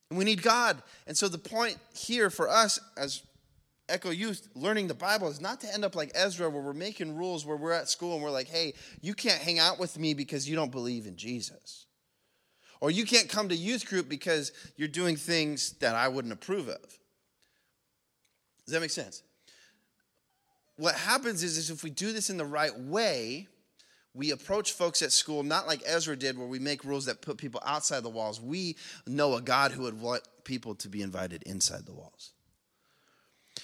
And 0.10 0.18
we 0.18 0.26
need 0.26 0.42
God. 0.42 0.82
And 1.08 1.18
so 1.18 1.28
the 1.28 1.38
point 1.38 1.78
here 1.94 2.30
for 2.30 2.50
us 2.50 2.80
as 2.98 3.22
Echo 3.90 4.12
Youth 4.12 4.48
learning 4.56 4.88
the 4.88 4.94
Bible 4.94 5.28
is 5.28 5.42
not 5.42 5.62
to 5.62 5.74
end 5.74 5.84
up 5.84 5.96
like 5.96 6.12
Ezra, 6.16 6.50
where 6.50 6.62
we're 6.62 6.74
making 6.74 7.16
rules 7.16 7.46
where 7.46 7.58
we're 7.58 7.74
at 7.74 7.90
school 7.90 8.14
and 8.14 8.24
we're 8.24 8.32
like, 8.32 8.48
hey, 8.48 8.74
you 9.02 9.14
can't 9.14 9.42
hang 9.42 9.60
out 9.60 9.80
with 9.80 10.00
me 10.00 10.14
because 10.14 10.48
you 10.48 10.56
don't 10.56 10.72
believe 10.72 11.06
in 11.06 11.18
Jesus. 11.18 11.86
Or 12.84 12.92
you 12.92 13.06
can't 13.06 13.30
come 13.30 13.48
to 13.48 13.56
youth 13.56 13.86
group 13.86 14.10
because 14.10 14.52
you're 14.76 14.90
doing 14.90 15.16
things 15.16 15.72
that 15.80 15.96
I 15.96 16.10
wouldn't 16.10 16.34
approve 16.34 16.68
of. 16.68 16.82
Does 18.66 18.74
that 18.74 18.82
make 18.82 18.90
sense? 18.90 19.24
What 20.76 20.94
happens 20.94 21.44
is, 21.44 21.58
is 21.58 21.70
if 21.70 21.82
we 21.82 21.90
do 21.90 22.12
this 22.12 22.30
in 22.30 22.36
the 22.36 22.44
right 22.44 22.78
way, 22.78 23.48
we 24.14 24.32
approach 24.32 24.74
folks 24.74 25.02
at 25.02 25.14
school 25.14 25.44
not 25.44 25.66
like 25.66 25.82
Ezra 25.86 26.18
did, 26.18 26.38
where 26.38 26.46
we 26.46 26.60
make 26.60 26.84
rules 26.84 27.06
that 27.06 27.22
put 27.22 27.38
people 27.38 27.62
outside 27.66 28.04
the 28.04 28.10
walls. 28.10 28.42
We 28.42 28.76
know 29.08 29.36
a 29.36 29.42
God 29.42 29.72
who 29.72 29.84
would 29.84 30.02
want 30.02 30.24
people 30.44 30.76
to 30.76 30.90
be 30.90 31.02
invited 31.02 31.42
inside 31.44 31.86
the 31.86 31.94
walls. 31.94 32.34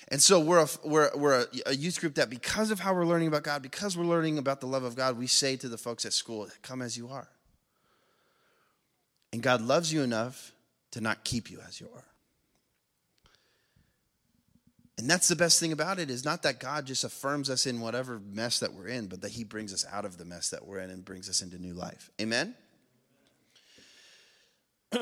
And 0.07 0.21
so 0.21 0.39
we're 0.39 0.63
a, 0.63 0.67
we're, 0.85 1.11
we're 1.13 1.41
a, 1.41 1.45
a, 1.65 1.75
youth 1.75 1.99
group 1.99 2.15
that 2.15 2.29
because 2.29 2.71
of 2.71 2.79
how 2.79 2.93
we're 2.93 3.05
learning 3.05 3.27
about 3.27 3.43
God, 3.43 3.63
because 3.63 3.97
we're 3.97 4.05
learning 4.05 4.37
about 4.37 4.61
the 4.61 4.67
love 4.67 4.83
of 4.83 4.95
God, 4.95 5.17
we 5.17 5.27
say 5.27 5.57
to 5.57 5.67
the 5.67 5.77
folks 5.77 6.05
at 6.05 6.13
school, 6.13 6.47
come 6.61 6.81
as 6.81 6.97
you 6.97 7.09
are. 7.09 7.27
And 9.31 9.43
God 9.43 9.61
loves 9.61 9.93
you 9.93 10.01
enough 10.01 10.53
to 10.91 11.01
not 11.01 11.23
keep 11.23 11.51
you 11.51 11.59
as 11.67 11.79
you 11.79 11.87
are. 11.95 12.03
And 14.97 15.09
that's 15.09 15.29
the 15.29 15.35
best 15.35 15.61
thing 15.61 15.71
about 15.71 15.97
it 15.97 16.09
is 16.09 16.25
not 16.25 16.43
that 16.43 16.59
God 16.59 16.85
just 16.85 17.05
affirms 17.05 17.49
us 17.49 17.65
in 17.65 17.79
whatever 17.79 18.19
mess 18.19 18.59
that 18.59 18.73
we're 18.73 18.89
in, 18.89 19.07
but 19.07 19.21
that 19.21 19.31
he 19.31 19.45
brings 19.45 19.73
us 19.73 19.85
out 19.89 20.03
of 20.03 20.17
the 20.17 20.25
mess 20.25 20.49
that 20.49 20.67
we're 20.67 20.79
in 20.79 20.89
and 20.89 21.05
brings 21.05 21.29
us 21.29 21.41
into 21.41 21.57
new 21.57 21.73
life. 21.73 22.11
Amen? 22.19 22.53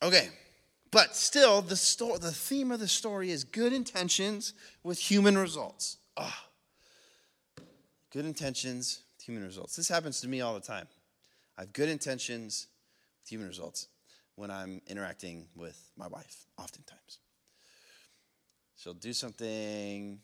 okay. 0.00 0.28
But 0.92 1.16
still, 1.16 1.60
the, 1.60 1.74
sto- 1.74 2.18
the 2.18 2.30
theme 2.30 2.70
of 2.70 2.78
the 2.78 2.86
story 2.86 3.32
is 3.32 3.42
good 3.42 3.72
intentions 3.72 4.52
with 4.84 5.00
human 5.00 5.36
results. 5.36 5.96
Oh. 6.16 6.32
Good 8.12 8.26
intentions, 8.26 9.02
human 9.20 9.42
results. 9.42 9.74
This 9.74 9.88
happens 9.88 10.20
to 10.20 10.28
me 10.28 10.40
all 10.40 10.54
the 10.54 10.60
time. 10.60 10.86
I 11.56 11.62
have 11.62 11.72
good 11.72 11.88
intentions 11.88 12.66
with 13.22 13.30
human 13.30 13.48
results 13.48 13.88
when 14.34 14.50
I'm 14.50 14.82
interacting 14.86 15.48
with 15.54 15.90
my 15.96 16.06
wife, 16.06 16.46
oftentimes. 16.58 17.18
She'll 18.76 18.94
do 18.94 19.14
something, 19.14 20.20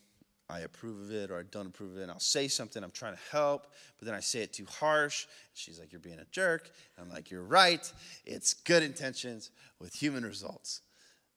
I 0.49 0.59
approve 0.59 1.01
of 1.01 1.11
it 1.11 1.31
or 1.31 1.39
I 1.39 1.43
don't 1.49 1.67
approve 1.67 1.93
of 1.93 1.97
it, 1.97 2.03
and 2.03 2.11
I'll 2.11 2.19
say 2.19 2.47
something, 2.47 2.83
I'm 2.83 2.91
trying 2.91 3.15
to 3.15 3.19
help, 3.31 3.67
but 3.97 4.05
then 4.05 4.13
I 4.13 4.19
say 4.19 4.41
it 4.41 4.53
too 4.53 4.67
harsh. 4.69 5.25
She's 5.53 5.79
like, 5.79 5.91
You're 5.91 5.99
being 5.99 6.19
a 6.19 6.25
jerk. 6.31 6.69
I'm 6.99 7.09
like, 7.09 7.31
You're 7.31 7.43
right. 7.43 7.91
It's 8.25 8.53
good 8.53 8.83
intentions 8.83 9.49
with 9.79 9.93
human 9.95 10.23
results. 10.23 10.81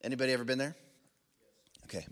Anybody 0.05 0.33
ever 0.33 0.45
been 0.45 0.59
there? 0.59 0.77
Okay. 1.85 2.07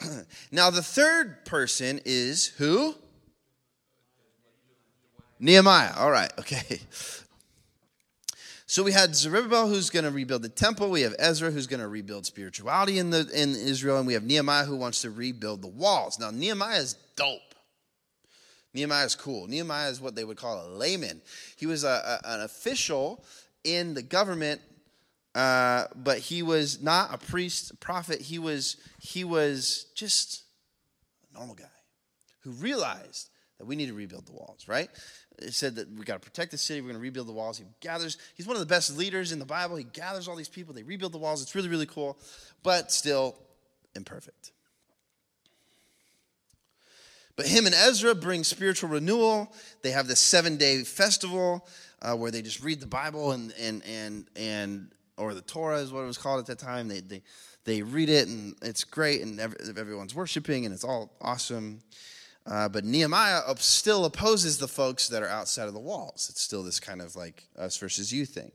now, 0.50 0.70
the 0.70 0.82
third 0.82 1.44
person 1.44 2.00
is 2.04 2.46
who? 2.46 2.96
Nehemiah. 5.42 5.92
All 5.96 6.10
right, 6.10 6.32
okay. 6.38 6.80
So 8.64 8.82
we 8.82 8.92
had 8.92 9.14
Zerubbabel 9.14 9.68
who's 9.68 9.90
going 9.90 10.06
to 10.06 10.10
rebuild 10.10 10.40
the 10.40 10.48
temple. 10.48 10.88
We 10.88 11.02
have 11.02 11.14
Ezra 11.18 11.50
who's 11.50 11.66
going 11.66 11.80
to 11.80 11.88
rebuild 11.88 12.24
spirituality 12.24 12.98
in 12.98 13.10
the 13.10 13.28
in 13.34 13.50
Israel, 13.50 13.98
and 13.98 14.06
we 14.06 14.14
have 14.14 14.22
Nehemiah 14.22 14.64
who 14.64 14.76
wants 14.76 15.02
to 15.02 15.10
rebuild 15.10 15.60
the 15.60 15.68
walls. 15.68 16.18
Now 16.18 16.30
Nehemiah 16.30 16.78
is 16.78 16.96
dope. 17.16 17.40
Nehemiah 18.72 19.04
is 19.04 19.14
cool. 19.14 19.46
Nehemiah 19.46 19.90
is 19.90 20.00
what 20.00 20.14
they 20.14 20.24
would 20.24 20.38
call 20.38 20.66
a 20.66 20.68
layman. 20.68 21.20
He 21.56 21.66
was 21.66 21.84
a, 21.84 22.20
a, 22.24 22.34
an 22.36 22.40
official 22.40 23.22
in 23.64 23.92
the 23.92 24.00
government, 24.00 24.62
uh, 25.34 25.84
but 25.94 26.18
he 26.18 26.42
was 26.42 26.80
not 26.80 27.12
a 27.12 27.18
priest, 27.18 27.72
a 27.72 27.76
prophet. 27.76 28.22
He 28.22 28.38
was 28.38 28.78
he 29.00 29.24
was 29.24 29.86
just 29.94 30.44
a 31.30 31.36
normal 31.36 31.56
guy 31.56 31.64
who 32.40 32.52
realized 32.52 33.28
that 33.58 33.66
we 33.66 33.76
need 33.76 33.88
to 33.88 33.94
rebuild 33.94 34.24
the 34.24 34.32
walls. 34.32 34.64
Right? 34.66 34.88
Said 35.50 35.76
that 35.76 35.90
we 35.90 36.04
got 36.04 36.14
to 36.14 36.20
protect 36.20 36.50
the 36.50 36.58
city. 36.58 36.80
We're 36.80 36.88
going 36.88 36.96
to 36.96 37.02
rebuild 37.02 37.28
the 37.28 37.32
walls. 37.32 37.58
He 37.58 37.64
gathers. 37.80 38.18
He's 38.34 38.46
one 38.46 38.56
of 38.56 38.60
the 38.60 38.66
best 38.66 38.96
leaders 38.96 39.32
in 39.32 39.38
the 39.38 39.44
Bible. 39.44 39.76
He 39.76 39.84
gathers 39.84 40.28
all 40.28 40.36
these 40.36 40.48
people. 40.48 40.74
They 40.74 40.82
rebuild 40.82 41.12
the 41.12 41.18
walls. 41.18 41.42
It's 41.42 41.54
really 41.54 41.68
really 41.68 41.86
cool, 41.86 42.18
but 42.62 42.92
still 42.92 43.36
imperfect. 43.94 44.52
But 47.36 47.46
him 47.46 47.66
and 47.66 47.74
Ezra 47.74 48.14
bring 48.14 48.44
spiritual 48.44 48.90
renewal. 48.90 49.52
They 49.82 49.90
have 49.90 50.06
this 50.06 50.20
seven 50.20 50.56
day 50.56 50.84
festival 50.84 51.66
uh, 52.02 52.14
where 52.14 52.30
they 52.30 52.42
just 52.42 52.62
read 52.62 52.80
the 52.80 52.86
Bible 52.86 53.32
and 53.32 53.52
and 53.58 53.82
and 53.84 54.26
and 54.36 54.92
or 55.16 55.34
the 55.34 55.42
Torah 55.42 55.78
is 55.78 55.92
what 55.92 56.00
it 56.00 56.06
was 56.06 56.18
called 56.18 56.40
at 56.40 56.46
that 56.46 56.58
time. 56.58 56.88
They 56.88 57.00
they 57.00 57.22
they 57.64 57.82
read 57.82 58.08
it 58.08 58.28
and 58.28 58.54
it's 58.62 58.84
great 58.84 59.22
and 59.22 59.40
everyone's 59.40 60.14
worshiping 60.14 60.66
and 60.66 60.74
it's 60.74 60.84
all 60.84 61.12
awesome. 61.20 61.80
Uh, 62.44 62.68
but 62.68 62.84
Nehemiah 62.84 63.42
still 63.58 64.04
opposes 64.04 64.58
the 64.58 64.68
folks 64.68 65.08
that 65.08 65.22
are 65.22 65.28
outside 65.28 65.68
of 65.68 65.74
the 65.74 65.80
walls. 65.80 66.28
It's 66.28 66.40
still 66.40 66.62
this 66.62 66.80
kind 66.80 67.00
of 67.00 67.14
like 67.14 67.44
us 67.56 67.76
versus 67.76 68.12
you 68.12 68.26
thing. 68.26 68.50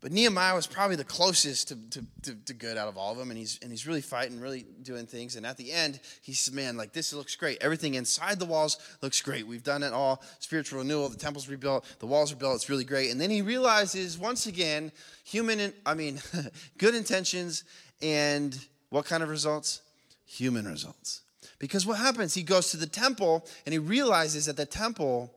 But 0.00 0.12
Nehemiah 0.12 0.54
was 0.54 0.68
probably 0.68 0.94
the 0.94 1.02
closest 1.02 1.68
to, 1.68 1.76
to, 1.90 2.04
to, 2.22 2.34
to, 2.46 2.54
good 2.54 2.76
out 2.76 2.86
of 2.86 2.96
all 2.96 3.10
of 3.10 3.18
them, 3.18 3.30
and 3.30 3.38
he's, 3.38 3.58
and 3.62 3.70
he's 3.72 3.84
really 3.84 4.00
fighting, 4.00 4.38
really 4.38 4.64
doing 4.82 5.06
things. 5.06 5.34
And 5.34 5.44
at 5.44 5.56
the 5.56 5.72
end, 5.72 5.98
he 6.22 6.32
says, 6.34 6.54
Man, 6.54 6.76
like 6.76 6.92
this 6.92 7.12
looks 7.12 7.34
great. 7.34 7.58
Everything 7.60 7.94
inside 7.94 8.38
the 8.38 8.44
walls 8.44 8.78
looks 9.02 9.20
great. 9.20 9.44
We've 9.44 9.64
done 9.64 9.82
it 9.82 9.92
all 9.92 10.22
spiritual 10.38 10.78
renewal, 10.78 11.08
the 11.08 11.16
temple's 11.16 11.48
rebuilt, 11.48 11.84
the 11.98 12.06
walls 12.06 12.32
are 12.32 12.36
built, 12.36 12.54
it's 12.54 12.70
really 12.70 12.84
great. 12.84 13.10
And 13.10 13.20
then 13.20 13.28
he 13.28 13.42
realizes 13.42 14.16
once 14.16 14.46
again, 14.46 14.92
human, 15.24 15.72
I 15.84 15.94
mean, 15.94 16.20
good 16.78 16.94
intentions 16.94 17.64
and 18.00 18.56
what 18.90 19.04
kind 19.04 19.24
of 19.24 19.28
results? 19.28 19.82
Human 20.28 20.68
results. 20.68 21.22
Because 21.58 21.86
what 21.86 21.98
happens? 21.98 22.34
He 22.34 22.42
goes 22.42 22.70
to 22.70 22.76
the 22.76 22.86
temple 22.86 23.46
and 23.64 23.72
he 23.72 23.78
realizes 23.78 24.46
that 24.46 24.56
the 24.56 24.66
temple 24.66 25.32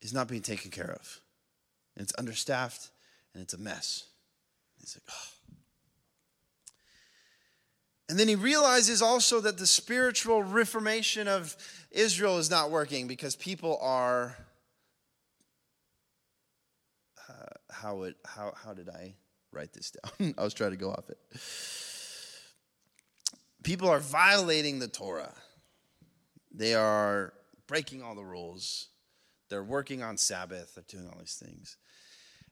is 0.00 0.14
not 0.14 0.28
being 0.28 0.42
taken 0.42 0.70
care 0.70 0.90
of. 0.90 1.20
And 1.94 2.02
it's 2.02 2.14
understaffed 2.16 2.90
and 3.34 3.42
it's 3.42 3.54
a 3.54 3.58
mess. 3.58 4.04
He's 4.78 4.96
like, 4.96 5.02
oh. 5.10 5.32
And 8.08 8.18
then 8.18 8.28
he 8.28 8.36
realizes 8.36 9.02
also 9.02 9.40
that 9.40 9.58
the 9.58 9.66
spiritual 9.66 10.44
reformation 10.44 11.26
of 11.26 11.56
Israel 11.90 12.38
is 12.38 12.48
not 12.48 12.70
working 12.70 13.08
because 13.08 13.34
people 13.34 13.78
are. 13.82 14.36
Uh, 17.28 17.32
how, 17.72 18.02
it, 18.04 18.14
how, 18.24 18.54
how 18.64 18.74
did 18.74 18.88
I 18.88 19.14
write 19.50 19.72
this 19.72 19.90
down? 19.90 20.34
I 20.38 20.44
was 20.44 20.54
trying 20.54 20.70
to 20.70 20.76
go 20.76 20.90
off 20.90 21.10
it 21.10 21.18
people 23.66 23.88
are 23.90 23.98
violating 23.98 24.78
the 24.78 24.86
Torah. 24.86 25.34
They 26.54 26.74
are 26.74 27.32
breaking 27.66 28.00
all 28.00 28.14
the 28.14 28.24
rules. 28.24 28.90
They're 29.50 29.64
working 29.64 30.04
on 30.04 30.16
Sabbath. 30.16 30.76
They're 30.76 30.84
doing 30.86 31.10
all 31.12 31.18
these 31.18 31.34
things. 31.34 31.76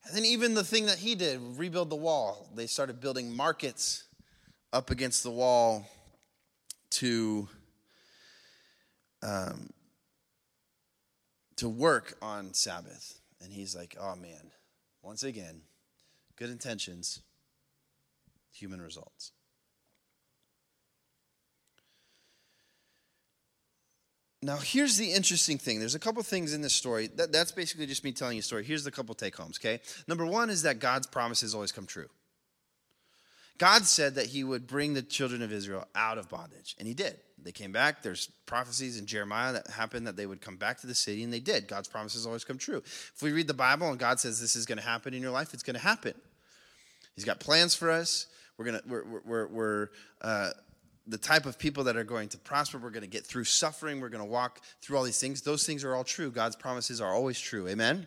And 0.05 0.16
then, 0.16 0.24
even 0.24 0.55
the 0.55 0.64
thing 0.64 0.87
that 0.87 0.98
he 0.98 1.14
did, 1.14 1.40
rebuild 1.57 1.88
the 1.88 1.96
wall, 1.96 2.50
they 2.57 2.66
started 2.66 3.00
building 3.00 3.35
markets 3.35 4.03
up 4.72 4.90
against 4.90 5.22
the 5.22 5.31
wall 5.31 5.87
to, 6.90 7.48
um, 9.22 9.70
to 11.57 11.68
work 11.68 12.18
on 12.20 12.53
Sabbath. 12.53 13.20
And 13.40 13.53
he's 13.53 13.77
like, 13.77 13.96
oh 14.00 14.16
man, 14.16 14.50
once 15.00 15.22
again, 15.22 15.61
good 16.37 16.50
intentions, 16.50 17.20
human 18.53 18.83
results. 18.83 19.31
Now, 24.44 24.59
here's 24.59 24.98
the 24.98 25.11
interesting 25.11 25.57
thing. 25.57 25.80
There's 25.80 25.94
a 25.94 25.98
couple 25.98 26.22
things 26.22 26.52
in 26.52 26.61
this 26.61 26.74
story. 26.74 27.07
That, 27.16 27.33
that's 27.33 27.50
basically 27.50 27.87
just 27.87 28.04
me 28.04 28.12
telling 28.12 28.37
you 28.37 28.40
a 28.40 28.42
story. 28.42 28.62
Here's 28.62 28.85
the 28.85 28.90
couple 28.90 29.14
take 29.14 29.35
homes, 29.35 29.59
okay? 29.59 29.80
Number 30.07 30.26
one 30.26 30.50
is 30.50 30.62
that 30.62 30.80
God's 30.80 31.07
promises 31.07 31.54
always 31.54 31.72
come 31.72 31.87
true. 31.87 32.09
God 33.57 33.87
said 33.87 34.16
that 34.16 34.26
he 34.26 34.44
would 34.44 34.66
bring 34.66 34.92
the 34.92 35.00
children 35.00 35.40
of 35.40 35.50
Israel 35.50 35.88
out 35.94 36.18
of 36.18 36.28
bondage, 36.28 36.76
and 36.78 36.87
he 36.87 36.92
did. 36.92 37.16
They 37.42 37.52
came 37.52 37.72
back. 37.72 38.02
There's 38.02 38.26
prophecies 38.44 38.98
in 38.98 39.07
Jeremiah 39.07 39.54
that 39.54 39.68
happened 39.68 40.07
that 40.09 40.16
they 40.16 40.26
would 40.26 40.42
come 40.42 40.57
back 40.57 40.78
to 40.80 40.87
the 40.87 40.94
city, 40.94 41.22
and 41.22 41.33
they 41.33 41.40
did. 41.40 41.66
God's 41.66 41.88
promises 41.88 42.26
always 42.26 42.44
come 42.44 42.59
true. 42.59 42.83
If 42.85 43.22
we 43.22 43.33
read 43.33 43.46
the 43.46 43.54
Bible 43.54 43.88
and 43.88 43.98
God 43.98 44.20
says 44.20 44.42
this 44.42 44.57
is 44.57 44.66
going 44.66 44.78
to 44.78 44.85
happen 44.85 45.14
in 45.14 45.22
your 45.22 45.30
life, 45.30 45.54
it's 45.54 45.62
going 45.62 45.74
to 45.74 45.80
happen. 45.80 46.12
He's 47.14 47.24
got 47.24 47.40
plans 47.40 47.74
for 47.74 47.90
us. 47.90 48.26
We're 48.59 48.66
going 48.66 48.80
to, 48.80 48.88
we're, 48.88 49.20
we're, 49.24 49.46
we're 49.46 49.88
uh, 50.20 50.50
the 51.07 51.19
type 51.19 51.47
of 51.47 51.59
people 51.59 51.85
that 51.85 51.97
are 51.97 52.05
going 52.05 52.29
to 52.31 52.38
prosper. 52.38 52.79
We're 52.79 52.90
going 52.90 53.03
to 53.03 53.09
get 53.09 53.27
through 53.27 53.45
suffering. 53.45 54.01
We're 54.01 54.09
going 54.09 54.25
to 54.25 54.31
walk 54.31 54.61
through 54.81 54.97
all 54.97 55.03
these 55.03 55.21
things. 55.21 55.43
Those 55.43 55.67
things 55.67 55.85
are 55.85 55.95
all 55.95 56.05
true. 56.05 56.31
God's 56.31 56.57
promises 56.57 57.01
are 57.01 57.12
always 57.12 57.38
true. 57.38 57.69
Amen? 57.69 58.07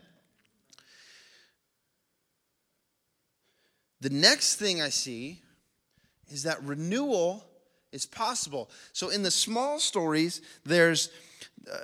The 4.01 4.09
next 4.09 4.55
thing 4.55 4.81
I 4.81 4.89
see 4.89 5.41
is 6.29 6.43
that 6.43 6.61
renewal 6.63 7.45
is 7.91 8.05
possible. 8.05 8.69
So 8.93 9.09
in 9.09 9.23
the 9.23 9.31
small 9.31 9.79
stories, 9.79 10.41
there's 10.65 11.09
uh, 11.71 11.79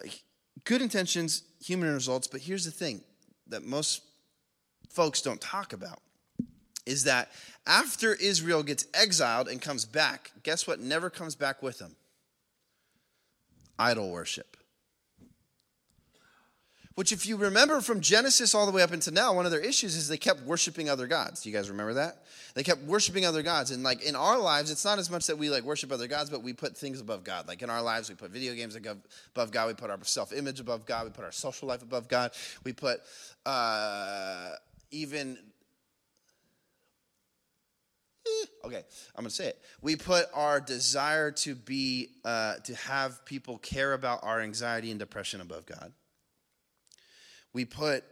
good 0.64 0.82
intentions, 0.82 1.44
human 1.64 1.94
results, 1.94 2.28
but 2.28 2.42
here's 2.42 2.66
the 2.66 2.72
thing 2.72 3.02
that 3.48 3.64
most 3.64 4.02
folks 4.90 5.22
don't 5.22 5.42
talk 5.42 5.74
about 5.74 6.00
is 6.86 7.06
that 7.06 7.32
after 7.66 8.14
Israel 8.16 8.64
gets 8.64 8.86
exiled 8.94 9.48
and 9.48 9.62
comes 9.62 9.86
back, 9.86 10.32
guess 10.44 10.68
what 10.68 10.80
never 10.80 11.10
comes 11.10 11.36
back 11.36 11.64
with 11.64 11.80
them? 11.80 11.96
Idol 13.80 14.12
worship. 14.12 14.58
Which, 16.96 17.12
if 17.12 17.26
you 17.26 17.38
remember 17.38 17.82
from 17.82 18.02
Genesis 18.02 18.54
all 18.54 18.68
the 18.68 18.72
way 18.72 18.84
up 18.84 18.92
until 18.92 19.14
now, 19.14 19.34
one 19.34 19.46
of 19.46 19.52
their 19.52 19.60
issues 19.60 19.96
is 19.96 20.08
they 20.08 20.18
kept 20.18 20.44
worshiping 20.44 20.92
other 20.92 21.08
gods. 21.08 21.42
Do 21.42 21.50
you 21.50 21.56
guys 21.56 21.68
remember 21.68 21.96
that? 21.96 22.24
They 22.54 22.62
kept 22.62 22.84
worshiping 22.84 23.26
other 23.26 23.42
gods. 23.42 23.72
And, 23.72 23.82
like, 23.82 24.04
in 24.04 24.16
our 24.16 24.38
lives, 24.38 24.70
it's 24.70 24.86
not 24.86 25.00
as 25.00 25.10
much 25.10 25.26
that 25.26 25.36
we, 25.36 25.50
like, 25.50 25.64
worship 25.64 25.92
other 25.92 26.06
gods, 26.06 26.30
but 26.30 26.44
we 26.44 26.54
put 26.54 26.78
things 26.78 27.02
above 27.02 27.24
God. 27.24 27.48
Like, 27.48 27.64
in 27.64 27.72
our 27.72 27.82
lives, 27.82 28.10
we 28.10 28.16
put 28.16 28.30
video 28.30 28.54
games 28.54 28.76
above 28.76 29.52
God. 29.52 29.68
We 29.68 29.74
put 29.74 29.90
our 29.90 29.98
self 30.04 30.32
image 30.32 30.60
above 30.60 30.86
God. 30.86 31.06
We 31.06 31.12
put 31.12 31.26
our 31.26 31.32
social 31.32 31.68
life 31.68 31.82
above 31.82 32.08
God. 32.08 32.30
We 32.64 32.74
put 32.74 33.02
uh, 33.44 34.52
even 34.92 35.40
Okay, 38.66 38.84
I'm 39.16 39.24
gonna 39.24 39.30
say 39.30 39.48
it. 39.48 39.62
We 39.82 39.98
put 39.98 40.28
our 40.34 40.62
desire 40.62 41.32
to 41.32 41.54
be, 41.54 42.12
uh, 42.24 42.56
to 42.64 42.74
have 42.76 43.26
people 43.26 43.58
care 43.58 43.92
about 43.92 44.22
our 44.24 44.40
anxiety 44.40 44.90
and 44.90 44.98
depression 44.98 45.42
above 45.42 45.66
God. 45.66 45.92
We 47.52 47.66
put, 47.66 48.06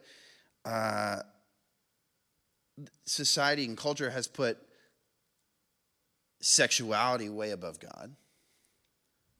uh, 0.65 1.21
society 3.05 3.63
and 3.65 3.77
culture 3.77 4.09
has 4.09 4.27
put 4.27 4.57
sexuality 6.41 7.29
way 7.29 7.51
above 7.51 7.79
God. 7.79 8.15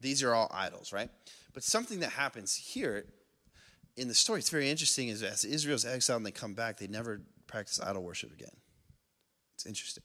These 0.00 0.22
are 0.22 0.34
all 0.34 0.50
idols, 0.52 0.92
right? 0.92 1.10
But 1.52 1.62
something 1.62 2.00
that 2.00 2.10
happens 2.10 2.56
here 2.56 3.04
in 3.96 4.08
the 4.08 4.14
story, 4.14 4.38
it's 4.38 4.50
very 4.50 4.70
interesting, 4.70 5.08
is 5.08 5.22
as 5.22 5.44
Israel's 5.44 5.84
exiled 5.84 6.18
and 6.18 6.26
they 6.26 6.32
come 6.32 6.54
back, 6.54 6.78
they 6.78 6.86
never 6.86 7.20
practice 7.46 7.80
idol 7.80 8.02
worship 8.02 8.32
again. 8.32 8.56
It's 9.54 9.66
interesting. 9.66 10.04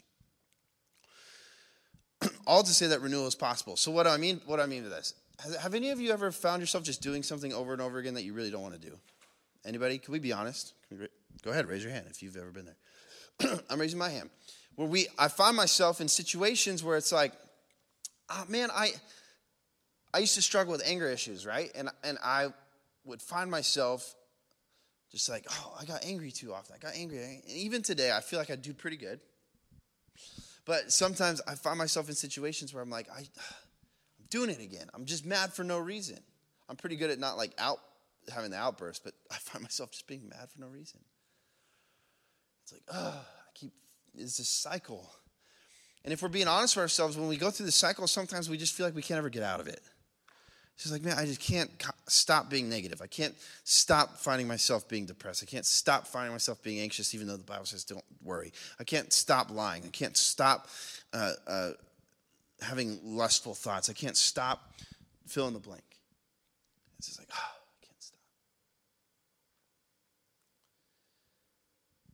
all 2.47 2.63
to 2.63 2.73
say 2.73 2.87
that 2.87 3.01
renewal 3.01 3.27
is 3.27 3.35
possible. 3.35 3.75
So 3.75 3.91
what 3.91 4.03
do 4.03 4.09
I 4.09 4.17
mean? 4.17 4.41
What 4.45 4.57
do 4.57 4.63
I 4.63 4.65
mean 4.65 4.83
to 4.83 4.89
this? 4.89 5.13
Have 5.61 5.75
any 5.75 5.91
of 5.91 5.99
you 5.99 6.11
ever 6.11 6.31
found 6.31 6.61
yourself 6.61 6.83
just 6.83 7.01
doing 7.01 7.21
something 7.21 7.53
over 7.53 7.73
and 7.73 7.81
over 7.81 7.99
again 7.99 8.15
that 8.15 8.23
you 8.23 8.33
really 8.33 8.49
don't 8.49 8.63
want 8.63 8.73
to 8.73 8.79
do? 8.79 8.97
Anybody? 9.65 9.97
Can 9.99 10.11
we 10.11 10.19
be 10.19 10.33
honest? 10.33 10.73
We, 10.89 11.07
go 11.43 11.51
ahead, 11.51 11.67
raise 11.67 11.83
your 11.83 11.91
hand 11.91 12.07
if 12.09 12.23
you've 12.23 12.37
ever 12.37 12.51
been 12.51 12.65
there. 12.65 13.59
I'm 13.69 13.79
raising 13.79 13.99
my 13.99 14.09
hand. 14.09 14.29
Where 14.75 14.87
we, 14.87 15.07
I 15.17 15.27
find 15.27 15.55
myself 15.55 16.01
in 16.01 16.07
situations 16.07 16.83
where 16.83 16.97
it's 16.97 17.11
like, 17.11 17.33
oh 18.29 18.45
man, 18.47 18.69
I, 18.73 18.91
I 20.13 20.19
used 20.19 20.35
to 20.35 20.41
struggle 20.41 20.71
with 20.71 20.81
anger 20.85 21.07
issues, 21.07 21.45
right? 21.45 21.71
And 21.75 21.89
and 22.03 22.17
I 22.23 22.47
would 23.05 23.21
find 23.21 23.49
myself 23.49 24.15
just 25.11 25.29
like, 25.29 25.45
oh, 25.49 25.77
I 25.79 25.85
got 25.85 26.03
angry 26.05 26.31
too 26.31 26.53
often. 26.53 26.75
I 26.75 26.79
got 26.79 26.95
angry. 26.95 27.19
And 27.23 27.41
even 27.47 27.81
today, 27.81 28.11
I 28.11 28.21
feel 28.21 28.39
like 28.39 28.51
I 28.51 28.55
do 28.55 28.73
pretty 28.73 28.97
good. 28.97 29.19
But 30.67 30.91
sometimes 30.91 31.41
I 31.47 31.55
find 31.55 31.77
myself 31.77 32.09
in 32.09 32.15
situations 32.15 32.73
where 32.73 32.83
I'm 32.83 32.89
like, 32.89 33.07
I, 33.09 33.19
I'm 33.19 34.25
doing 34.29 34.49
it 34.49 34.59
again. 34.59 34.87
I'm 34.93 35.05
just 35.05 35.25
mad 35.25 35.53
for 35.53 35.63
no 35.63 35.79
reason. 35.79 36.19
I'm 36.69 36.75
pretty 36.75 36.97
good 36.97 37.09
at 37.09 37.19
not 37.19 37.37
like 37.37 37.53
out 37.57 37.79
having 38.31 38.51
the 38.51 38.57
outburst, 38.57 39.05
but 39.05 39.13
I 39.31 39.35
find 39.35 39.63
myself 39.63 39.91
just 39.91 40.07
being 40.07 40.27
mad 40.27 40.49
for 40.53 40.59
no 40.59 40.67
reason. 40.67 40.99
It's 42.63 42.73
like, 42.73 42.83
oh, 42.93 43.25
I 43.25 43.49
keep, 43.55 43.71
it's 44.13 44.37
this 44.37 44.49
cycle. 44.49 45.09
And 46.03 46.11
if 46.11 46.21
we're 46.21 46.27
being 46.27 46.49
honest 46.49 46.75
with 46.75 46.83
ourselves, 46.83 47.17
when 47.17 47.29
we 47.29 47.37
go 47.37 47.49
through 47.49 47.65
the 47.65 47.71
cycle, 47.71 48.05
sometimes 48.05 48.49
we 48.49 48.57
just 48.57 48.73
feel 48.73 48.85
like 48.85 48.95
we 48.95 49.01
can't 49.01 49.17
ever 49.17 49.29
get 49.29 49.43
out 49.43 49.61
of 49.61 49.67
it. 49.67 49.81
She's 50.77 50.91
like, 50.91 51.01
man, 51.01 51.17
I 51.17 51.25
just 51.25 51.39
can't 51.41 51.71
stop 52.07 52.51
being 52.51 52.69
negative. 52.69 53.01
I 53.01 53.07
can't 53.07 53.33
stop 53.63 54.17
finding 54.17 54.47
myself 54.47 54.87
being 54.87 55.07
depressed. 55.07 55.41
I 55.41 55.47
can't 55.47 55.65
stop 55.65 56.05
finding 56.05 56.31
myself 56.31 56.61
being 56.61 56.79
anxious, 56.79 57.15
even 57.15 57.25
though 57.25 57.35
the 57.35 57.43
Bible 57.43 57.65
says 57.65 57.83
don't 57.83 58.05
worry. 58.23 58.53
I 58.79 58.83
can't 58.83 59.11
stop 59.11 59.49
lying. 59.49 59.83
I 59.85 59.89
can't 59.89 60.15
stop 60.15 60.67
uh, 61.13 61.33
uh, 61.47 61.71
having 62.61 62.99
lustful 63.03 63.55
thoughts. 63.55 63.89
I 63.89 63.93
can't 63.93 64.15
stop 64.15 64.71
fill 65.25 65.47
in 65.47 65.53
the 65.53 65.59
blank. 65.59 65.83
It's 66.99 67.07
just 67.07 67.19
like, 67.19 67.29
oh, 67.33 67.37
I 67.37 67.85
can't 67.85 68.03
stop. 68.03 68.19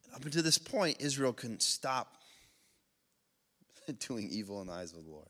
And 0.06 0.14
up 0.14 0.24
until 0.24 0.42
this 0.42 0.58
point, 0.58 0.96
Israel 1.00 1.34
couldn't 1.34 1.62
stop 1.62 2.14
doing 3.98 4.28
evil 4.30 4.62
in 4.62 4.68
the 4.68 4.72
eyes 4.72 4.94
of 4.94 5.04
the 5.04 5.10
Lord. 5.10 5.28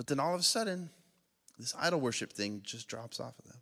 But 0.00 0.06
then 0.06 0.18
all 0.18 0.32
of 0.32 0.40
a 0.40 0.42
sudden, 0.42 0.88
this 1.58 1.74
idol 1.78 2.00
worship 2.00 2.32
thing 2.32 2.62
just 2.64 2.88
drops 2.88 3.20
off 3.20 3.38
of 3.38 3.44
them. 3.44 3.60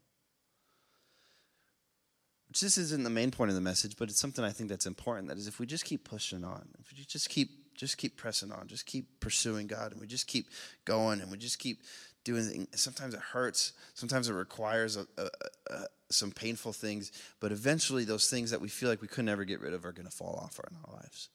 Which 2.47 2.61
this 2.61 2.79
isn't 2.79 3.03
the 3.03 3.11
main 3.11 3.33
point 3.33 3.49
of 3.49 3.57
the 3.57 3.61
message, 3.61 3.97
but 3.99 4.09
it's 4.09 4.21
something 4.21 4.45
I 4.45 4.53
think 4.53 4.71
that's 4.71 4.87
important. 4.87 5.27
That 5.27 5.37
is, 5.37 5.49
if 5.49 5.59
we 5.59 5.67
just 5.67 5.85
keep 5.85 6.09
pushing 6.09 6.45
on, 6.45 6.69
if 6.79 6.93
we 6.93 7.05
just 7.05 7.29
keep 7.29 7.75
just 7.75 7.99
keep 7.99 8.17
pressing 8.17 8.53
on, 8.53 8.69
just 8.69 8.87
keep 8.87 9.19
pursuing 9.19 9.67
God, 9.67 9.91
and 9.91 10.01
we 10.01 10.07
just 10.07 10.29
keep 10.29 10.47
going, 10.85 11.21
and 11.21 11.29
we 11.29 11.39
just 11.39 11.59
keep 11.59 11.81
doing 12.23 12.45
things. 12.45 12.69
Sometimes 12.81 13.15
it 13.15 13.21
hurts. 13.21 13.73
Sometimes 13.95 14.29
it 14.29 14.35
requires 14.35 14.97
a, 14.97 15.09
a, 15.19 15.29
a, 15.71 15.87
some 16.09 16.31
painful 16.31 16.73
things, 16.73 17.11
but 17.41 17.51
eventually 17.51 18.05
those 18.05 18.31
things 18.31 18.53
that 18.53 18.61
we 18.61 18.69
feel 18.69 18.89
like 18.89 19.03
we 19.03 19.09
could 19.09 19.25
never 19.25 19.45
get 19.45 19.61
rid 19.61 19.73
of 19.73 19.85
are 19.85 19.91
going 19.91 20.07
to 20.07 20.17
fall 20.17 20.39
off 20.41 20.61
in 20.71 20.77
our 20.87 21.01
lives 21.01 21.31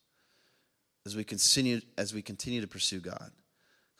as 1.06 1.14
we 1.14 1.26
continue 1.26 1.82
as 1.98 2.14
we 2.14 2.22
continue 2.22 2.62
to 2.62 2.68
pursue 2.68 3.02
God. 3.02 3.34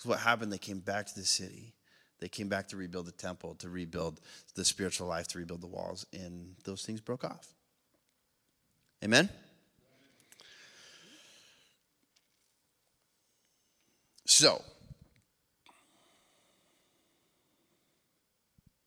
Because 0.04 0.18
what 0.18 0.26
happened, 0.26 0.52
they 0.52 0.58
came 0.58 0.80
back 0.80 1.06
to 1.06 1.16
the 1.16 1.26
city. 1.26 1.74
They 2.20 2.28
came 2.28 2.50
back 2.50 2.68
to 2.70 2.78
rebuild 2.78 3.06
the 3.06 3.14
temple, 3.14 3.56
to 3.56 3.70
rebuild 3.70 4.20
the 4.54 4.66
spiritual 4.66 5.08
life, 5.08 5.30
to 5.30 5.38
rebuild 5.38 5.62
the 5.62 5.68
walls, 5.68 6.06
and 6.12 6.56
those 6.66 6.84
things 6.84 7.00
broke 7.00 7.24
off. 7.24 7.48
Amen? 9.02 9.30
So, 14.26 14.62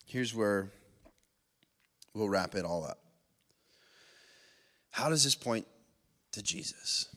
here's 0.05 0.35
where 0.35 0.71
we'll 2.13 2.29
wrap 2.29 2.55
it 2.55 2.67
all 2.67 2.85
up. 2.85 2.99
How 4.91 5.09
does 5.09 5.25
this 5.25 5.35
point 5.35 5.67
to 6.33 6.43
Jesus? 6.43 7.16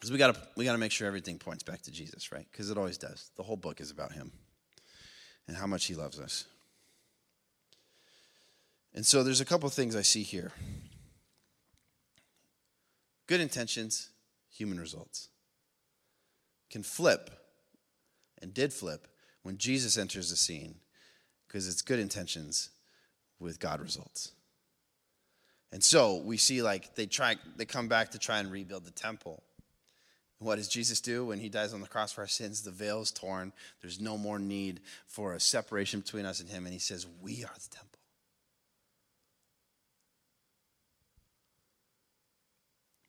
Because 0.00 0.10
we 0.10 0.16
got 0.16 0.34
to 0.34 0.40
we 0.56 0.64
got 0.64 0.72
to 0.72 0.78
make 0.78 0.92
sure 0.92 1.06
everything 1.06 1.38
points 1.38 1.62
back 1.62 1.82
to 1.82 1.90
Jesus, 1.90 2.32
right? 2.32 2.46
Because 2.50 2.70
it 2.70 2.78
always 2.78 2.96
does. 2.96 3.30
The 3.36 3.42
whole 3.42 3.58
book 3.58 3.82
is 3.82 3.90
about 3.90 4.12
him 4.12 4.32
and 5.46 5.58
how 5.58 5.66
much 5.66 5.84
he 5.84 5.94
loves 5.94 6.18
us. 6.18 6.46
And 8.94 9.04
so 9.04 9.22
there's 9.22 9.42
a 9.42 9.44
couple 9.44 9.68
things 9.68 9.94
I 9.94 10.00
see 10.00 10.22
here. 10.22 10.52
Good 13.26 13.42
intentions, 13.42 14.08
human 14.50 14.80
results. 14.80 15.28
Can 16.70 16.82
flip 16.82 17.30
and 18.40 18.54
did 18.54 18.72
flip 18.72 19.06
when 19.42 19.58
Jesus 19.58 19.98
enters 19.98 20.30
the 20.30 20.36
scene 20.36 20.76
because 21.46 21.68
it's 21.68 21.82
good 21.82 21.98
intentions 21.98 22.70
with 23.38 23.60
God 23.60 23.82
results. 23.82 24.32
And 25.72 25.84
so 25.84 26.16
we 26.16 26.38
see 26.38 26.62
like 26.62 26.94
they 26.94 27.04
try 27.04 27.36
they 27.56 27.66
come 27.66 27.86
back 27.86 28.12
to 28.12 28.18
try 28.18 28.38
and 28.38 28.50
rebuild 28.50 28.86
the 28.86 28.90
temple 28.90 29.42
what 30.40 30.56
does 30.56 30.68
Jesus 30.68 31.02
do 31.02 31.26
when 31.26 31.38
he 31.38 31.50
dies 31.50 31.74
on 31.74 31.82
the 31.82 31.86
cross 31.86 32.12
for 32.12 32.22
our 32.22 32.26
sins? 32.26 32.62
The 32.62 32.70
veil 32.70 33.02
is 33.02 33.10
torn. 33.10 33.52
There's 33.82 34.00
no 34.00 34.16
more 34.16 34.38
need 34.38 34.80
for 35.06 35.34
a 35.34 35.40
separation 35.40 36.00
between 36.00 36.24
us 36.24 36.40
and 36.40 36.48
him. 36.48 36.64
And 36.64 36.72
he 36.72 36.78
says, 36.78 37.06
We 37.20 37.44
are 37.44 37.54
the 37.54 37.76
temple. 37.76 37.98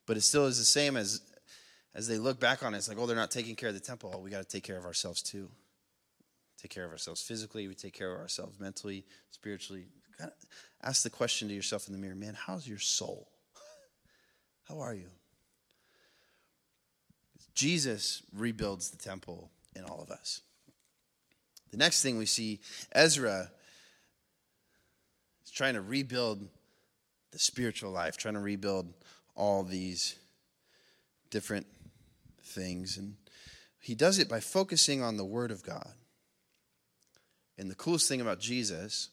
But 0.05 0.17
it 0.17 0.21
still 0.21 0.45
is 0.45 0.59
the 0.59 0.65
same 0.65 0.97
as 0.97 1.21
as 1.95 2.07
they 2.07 2.17
look 2.17 2.39
back 2.39 2.63
on 2.63 2.73
it. 2.73 2.77
It's 2.77 2.89
like, 2.89 2.97
oh, 2.97 3.05
they're 3.05 3.15
not 3.15 3.31
taking 3.31 3.55
care 3.55 3.69
of 3.69 3.75
the 3.75 3.81
temple. 3.81 4.11
Oh, 4.13 4.19
we 4.19 4.29
got 4.29 4.41
to 4.41 4.47
take 4.47 4.63
care 4.63 4.77
of 4.77 4.85
ourselves 4.85 5.21
too. 5.21 5.49
Take 6.61 6.71
care 6.71 6.85
of 6.85 6.91
ourselves 6.91 7.21
physically. 7.21 7.67
We 7.67 7.75
take 7.75 7.93
care 7.93 8.13
of 8.13 8.19
ourselves 8.19 8.59
mentally, 8.59 9.05
spiritually. 9.31 9.85
Ask 10.83 11.03
the 11.03 11.09
question 11.09 11.47
to 11.47 11.53
yourself 11.53 11.87
in 11.87 11.93
the 11.93 11.99
mirror, 11.99 12.15
man, 12.15 12.35
how's 12.35 12.67
your 12.67 12.77
soul? 12.77 13.29
How 14.69 14.79
are 14.79 14.93
you? 14.93 15.07
Jesus 17.53 18.21
rebuilds 18.35 18.89
the 18.89 18.97
temple 18.97 19.49
in 19.75 19.83
all 19.83 20.01
of 20.01 20.09
us. 20.09 20.41
The 21.71 21.77
next 21.77 22.01
thing 22.01 22.17
we 22.17 22.25
see, 22.25 22.59
Ezra 22.91 23.49
is 25.45 25.51
trying 25.51 25.75
to 25.75 25.81
rebuild 25.81 26.47
the 27.31 27.39
spiritual 27.39 27.91
life, 27.91 28.17
trying 28.17 28.33
to 28.33 28.41
rebuild 28.41 28.93
all 29.35 29.63
these 29.63 30.15
different 31.29 31.65
things. 32.43 32.97
And 32.97 33.15
he 33.79 33.95
does 33.95 34.19
it 34.19 34.29
by 34.29 34.41
focusing 34.41 35.01
on 35.01 35.17
the 35.17 35.25
Word 35.25 35.49
of 35.51 35.63
God. 35.63 35.93
And 37.57 37.71
the 37.71 37.75
coolest 37.75 38.09
thing 38.09 38.21
about 38.21 38.39
Jesus 38.39 39.09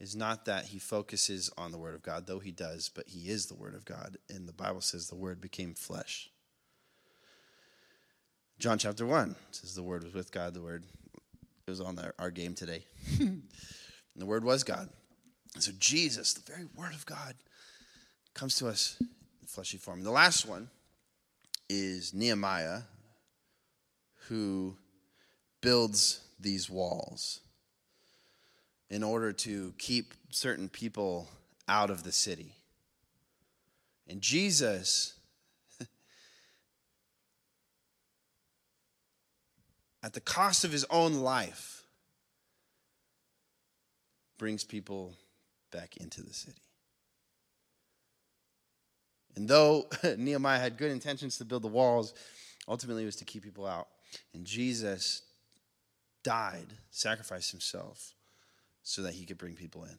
is 0.00 0.14
not 0.14 0.44
that 0.46 0.66
he 0.66 0.78
focuses 0.78 1.50
on 1.58 1.72
the 1.72 1.78
Word 1.78 1.94
of 1.94 2.02
God, 2.02 2.26
though 2.26 2.38
he 2.38 2.52
does, 2.52 2.88
but 2.88 3.08
he 3.08 3.28
is 3.28 3.46
the 3.46 3.54
Word 3.54 3.74
of 3.74 3.84
God. 3.84 4.16
And 4.30 4.48
the 4.48 4.52
Bible 4.52 4.80
says 4.80 5.08
the 5.08 5.16
Word 5.16 5.40
became 5.40 5.74
flesh. 5.74 6.30
John 8.58 8.76
chapter 8.76 9.06
1 9.06 9.36
says 9.52 9.76
the 9.76 9.84
Word 9.84 10.02
was 10.02 10.14
with 10.14 10.32
God. 10.32 10.52
The 10.52 10.60
Word 10.60 10.82
it 11.66 11.70
was 11.70 11.80
on 11.80 11.96
our, 11.98 12.12
our 12.18 12.30
game 12.32 12.54
today. 12.54 12.84
and 13.20 13.42
the 14.16 14.26
Word 14.26 14.42
was 14.42 14.64
God. 14.64 14.88
And 15.54 15.62
so 15.62 15.70
Jesus, 15.78 16.34
the 16.34 16.52
very 16.52 16.64
Word 16.74 16.92
of 16.92 17.06
God, 17.06 17.34
comes 18.34 18.56
to 18.56 18.66
us 18.66 18.96
in 19.00 19.46
fleshy 19.46 19.78
form. 19.78 20.02
The 20.02 20.10
last 20.10 20.44
one 20.44 20.70
is 21.68 22.12
Nehemiah, 22.12 22.80
who 24.26 24.76
builds 25.60 26.22
these 26.40 26.68
walls 26.68 27.40
in 28.90 29.04
order 29.04 29.32
to 29.32 29.72
keep 29.78 30.14
certain 30.30 30.68
people 30.68 31.28
out 31.68 31.90
of 31.90 32.02
the 32.02 32.12
city. 32.12 32.56
And 34.08 34.20
Jesus 34.20 35.17
at 40.08 40.14
the 40.14 40.20
cost 40.20 40.64
of 40.64 40.72
his 40.72 40.86
own 40.88 41.16
life, 41.16 41.82
brings 44.38 44.64
people 44.64 45.12
back 45.70 45.98
into 45.98 46.22
the 46.22 46.32
city. 46.32 46.62
And 49.36 49.46
though 49.46 49.86
Nehemiah 50.16 50.60
had 50.60 50.78
good 50.78 50.90
intentions 50.90 51.36
to 51.36 51.44
build 51.44 51.60
the 51.60 51.68
walls, 51.68 52.14
ultimately 52.66 53.02
it 53.02 53.04
was 53.04 53.16
to 53.16 53.26
keep 53.26 53.42
people 53.42 53.66
out. 53.66 53.88
And 54.32 54.46
Jesus 54.46 55.24
died, 56.22 56.68
sacrificed 56.90 57.50
himself 57.50 58.14
so 58.82 59.02
that 59.02 59.12
he 59.12 59.26
could 59.26 59.36
bring 59.36 59.56
people 59.56 59.84
in. 59.84 59.98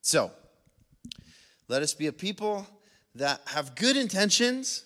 So, 0.00 0.30
let 1.66 1.82
us 1.82 1.92
be 1.92 2.06
a 2.06 2.12
people 2.12 2.68
that 3.16 3.40
have 3.46 3.74
good 3.74 3.96
intentions, 3.96 4.84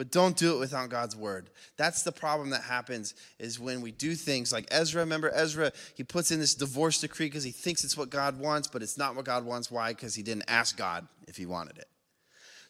but 0.00 0.10
don't 0.10 0.34
do 0.34 0.54
it 0.54 0.58
without 0.58 0.88
God's 0.88 1.14
word. 1.14 1.50
That's 1.76 2.04
the 2.04 2.10
problem 2.10 2.48
that 2.50 2.62
happens 2.62 3.12
is 3.38 3.60
when 3.60 3.82
we 3.82 3.90
do 3.90 4.14
things 4.14 4.50
like 4.50 4.66
Ezra. 4.70 5.02
Remember 5.02 5.30
Ezra, 5.34 5.72
he 5.94 6.04
puts 6.04 6.30
in 6.30 6.40
this 6.40 6.54
divorce 6.54 7.02
decree 7.02 7.26
because 7.26 7.44
he 7.44 7.50
thinks 7.50 7.84
it's 7.84 7.98
what 7.98 8.08
God 8.08 8.40
wants, 8.40 8.66
but 8.66 8.82
it's 8.82 8.96
not 8.96 9.14
what 9.14 9.26
God 9.26 9.44
wants. 9.44 9.70
Why? 9.70 9.90
Because 9.92 10.14
he 10.14 10.22
didn't 10.22 10.44
ask 10.48 10.74
God 10.74 11.06
if 11.28 11.36
he 11.36 11.44
wanted 11.44 11.76
it. 11.76 11.86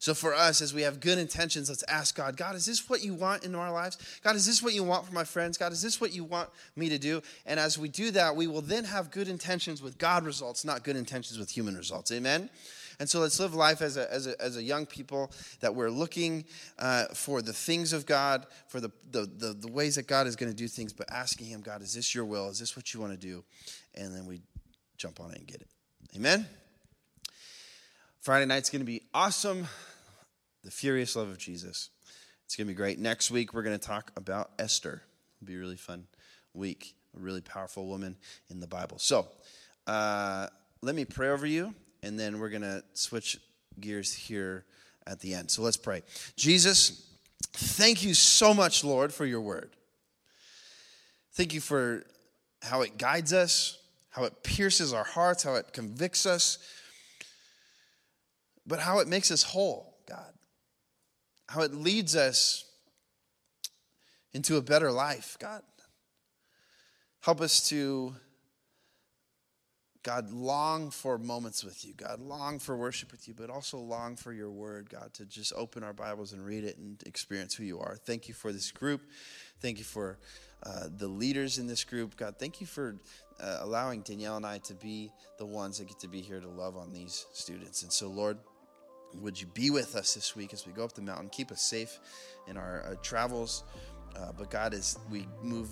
So 0.01 0.13
for 0.13 0.35
us, 0.35 0.61
as 0.61 0.75
we 0.75 0.83
have 0.83 0.99
good 0.99 1.19
intentions, 1.19 1.69
let's 1.69 1.85
ask 1.85 2.17
God, 2.17 2.37
God, 2.37 2.57
is 2.57 2.67
this 2.67 2.91
what 2.91 3.05
you 3.05 3.15
want 3.15 3.45
in 3.45 3.55
our 3.55 3.71
lives? 3.71 3.97
God, 4.25 4.35
is 4.35 4.45
this 4.45 4.61
what 4.61 4.75
you 4.75 4.83
want 4.83 5.07
for 5.07 5.15
my 5.15 5.23
friends? 5.23 5.57
God, 5.57 5.71
is 5.71 5.83
this 5.83 6.01
what 6.01 6.13
you 6.13 6.25
want 6.25 6.49
me 6.75 6.89
to 6.89 6.99
do? 6.99 7.23
And 7.47 7.61
as 7.61 7.79
we 7.79 7.89
do 7.89 8.11
that, 8.11 8.35
we 8.35 8.49
will 8.49 8.61
then 8.61 8.83
have 8.83 9.13
good 9.13 9.29
intentions 9.29 9.81
with 9.81 9.99
God 9.99 10.25
results, 10.25 10.65
not 10.65 10.83
good 10.83 10.97
intentions 10.97 11.39
with 11.39 11.49
human 11.49 11.77
results. 11.77 12.11
Amen? 12.11 12.51
And 13.01 13.09
so 13.09 13.19
let's 13.19 13.41
live 13.41 13.55
life 13.55 13.81
as 13.81 13.97
a, 13.97 14.13
as 14.13 14.27
a, 14.27 14.41
as 14.41 14.59
a 14.59 14.63
young 14.63 14.85
people 14.85 15.33
that 15.61 15.75
we're 15.75 15.91
looking 15.91 16.45
uh, 16.79 17.07
for 17.07 17.41
the 17.41 17.55
things 17.55 17.95
of 17.95 18.05
God, 18.05 18.47
for 18.69 18.79
the, 18.79 18.91
the, 19.11 19.29
the, 19.39 19.57
the 19.59 19.69
ways 19.69 19.97
that 19.97 20.07
God 20.07 20.27
is 20.27 20.37
going 20.37 20.53
to 20.53 20.57
do 20.57 20.69
things, 20.69 20.93
but 20.93 21.11
asking 21.11 21.47
Him, 21.47 21.63
God, 21.63 21.81
is 21.81 21.95
this 21.95 22.15
your 22.15 22.27
will? 22.27 22.51
Is 22.51 22.59
this 22.59 22.77
what 22.77 22.93
you 22.93 23.01
want 23.01 23.13
to 23.13 23.19
do? 23.19 23.43
And 23.95 24.15
then 24.15 24.27
we 24.27 24.43
jump 24.99 25.19
on 25.19 25.33
it 25.33 25.39
and 25.39 25.47
get 25.47 25.63
it. 25.63 25.69
Amen? 26.15 26.47
Friday 28.21 28.45
night's 28.45 28.69
going 28.69 28.83
to 28.83 28.87
be 28.87 29.01
awesome 29.15 29.67
the 30.63 30.71
furious 30.71 31.17
love 31.17 31.29
of 31.29 31.39
Jesus. 31.39 31.89
It's 32.45 32.55
going 32.55 32.67
to 32.67 32.73
be 32.73 32.77
great. 32.77 32.99
Next 32.99 33.31
week, 33.31 33.55
we're 33.55 33.63
going 33.63 33.79
to 33.79 33.87
talk 33.87 34.13
about 34.15 34.51
Esther. 34.59 35.03
It'll 35.41 35.47
be 35.47 35.55
a 35.55 35.59
really 35.59 35.77
fun 35.77 36.05
week, 36.53 36.95
a 37.17 37.21
really 37.21 37.41
powerful 37.41 37.87
woman 37.87 38.19
in 38.51 38.61
the 38.61 38.67
Bible. 38.67 38.99
So, 38.99 39.29
uh, 39.87 40.49
let 40.83 40.95
me 40.95 41.07
pray 41.07 41.31
over 41.31 41.47
you, 41.47 41.75
and 42.03 42.19
then 42.19 42.39
we're 42.39 42.51
going 42.51 42.63
to 42.63 42.83
switch 42.95 43.39
gears 43.79 44.13
here 44.13 44.65
at 45.07 45.21
the 45.21 45.35
end. 45.35 45.51
So, 45.51 45.63
let's 45.63 45.77
pray. 45.77 46.03
Jesus, 46.37 47.09
thank 47.53 48.03
you 48.03 48.15
so 48.15 48.55
much, 48.55 48.85
Lord, 48.85 49.13
for 49.13 49.27
your 49.27 49.41
word. 49.41 49.71
Thank 51.33 51.55
you 51.55 51.61
for 51.61 52.05
how 52.63 52.83
it 52.83 52.99
guides 52.99 53.33
us, 53.33 53.79
how 54.11 54.25
it 54.25 54.43
pierces 54.43 54.93
our 54.93 55.05
hearts, 55.05 55.43
how 55.43 55.55
it 55.55 55.73
convicts 55.73 56.27
us, 56.27 56.59
but 58.67 58.81
how 58.81 58.99
it 58.99 59.09
makes 59.09 59.31
us 59.31 59.43
whole, 59.43 59.97
God 60.09 60.33
how 61.51 61.63
it 61.63 61.75
leads 61.75 62.15
us 62.15 62.65
into 64.33 64.57
a 64.57 64.63
better 64.63 64.93
life, 64.93 65.37
God. 65.41 65.63
Help 67.23 67.41
us 67.41 67.69
to, 67.71 68.15
God, 70.03 70.31
long 70.33 70.91
for 70.91 71.19
moments 71.19 71.63
with 71.63 71.85
you, 71.85 71.93
God, 71.95 72.21
long 72.21 72.59
for 72.59 72.75
worship 72.75 73.13
with 73.13 73.29
you, 73.29 73.35
but 73.35 73.51
also 73.51 73.77
long 73.77 74.17
for 74.17 74.33
your 74.33 74.51
word, 74.51 74.89
God, 74.89 75.13
to 75.15 75.27
just 75.27 75.53
open 75.55 75.83
our 75.83 75.93
Bibles 75.93 76.33
and 76.33 76.45
read 76.45 76.65
it 76.65 76.79
and 76.79 77.03
experience 77.05 77.55
who 77.55 77.65
you 77.65 77.81
are. 77.81 77.97
Thank 77.97 78.27
you 78.27 78.33
for 78.33 78.51
this 78.51 78.71
group. 78.71 79.03
Thank 79.61 79.77
you 79.77 79.85
for 79.85 80.19
uh, 80.63 80.89
the 80.97 81.07
leaders 81.07 81.59
in 81.59 81.67
this 81.67 81.85
group. 81.85 82.17
God, 82.17 82.37
thank 82.39 82.63
you 82.63 82.67
for 82.67 82.97
uh, 83.41 83.59
allowing 83.61 84.01
Danielle 84.01 84.37
and 84.37 84.47
I 84.47 84.59
to 84.59 84.75
be 84.75 85.13
the 85.39 85.47
ones 85.47 85.79
that 85.79 85.89
get 85.89 85.99
to 86.01 86.09
be 86.09 86.23
here 86.23 86.41
to 86.41 86.49
love 86.49 86.79
on 86.79 86.93
these 86.93 87.27
students. 87.35 87.83
And 87.83 87.93
so, 87.93 88.09
Lord, 88.09 88.39
would 89.21 89.39
you 89.39 89.49
be 89.49 89.71
with 89.71 89.97
us 89.97 90.15
this 90.15 90.35
week 90.35 90.55
as 90.55 90.67
we 90.67 90.73
go 90.73 90.85
up 90.85 90.93
the 90.93 91.03
mountain? 91.03 91.29
Keep 91.29 91.53
us 91.53 91.61
safe 91.61 91.99
in 92.47 92.57
our 92.57 92.85
uh, 92.87 92.95
travels. 93.03 93.65
Uh, 94.17 94.33
but 94.37 94.51
God, 94.51 94.73
as 94.73 94.99
we 95.11 95.27
move 95.43 95.69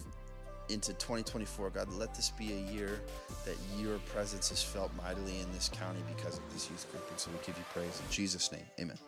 into 0.68 0.92
2024, 0.94 1.70
God, 1.70 1.92
let 1.94 2.14
this 2.14 2.30
be 2.30 2.52
a 2.52 2.72
year 2.72 3.00
that 3.44 3.56
your 3.78 3.98
presence 4.00 4.50
is 4.50 4.62
felt 4.62 4.90
mightily 4.96 5.40
in 5.40 5.50
this 5.52 5.68
county 5.68 6.00
because 6.16 6.38
of 6.38 6.52
this 6.52 6.68
youth 6.70 6.90
group. 6.90 7.08
And 7.10 7.18
so 7.18 7.30
we 7.30 7.38
give 7.46 7.56
you 7.56 7.64
praise 7.72 8.00
in 8.04 8.10
Jesus' 8.10 8.52
name. 8.52 8.66
Amen. 8.80 8.98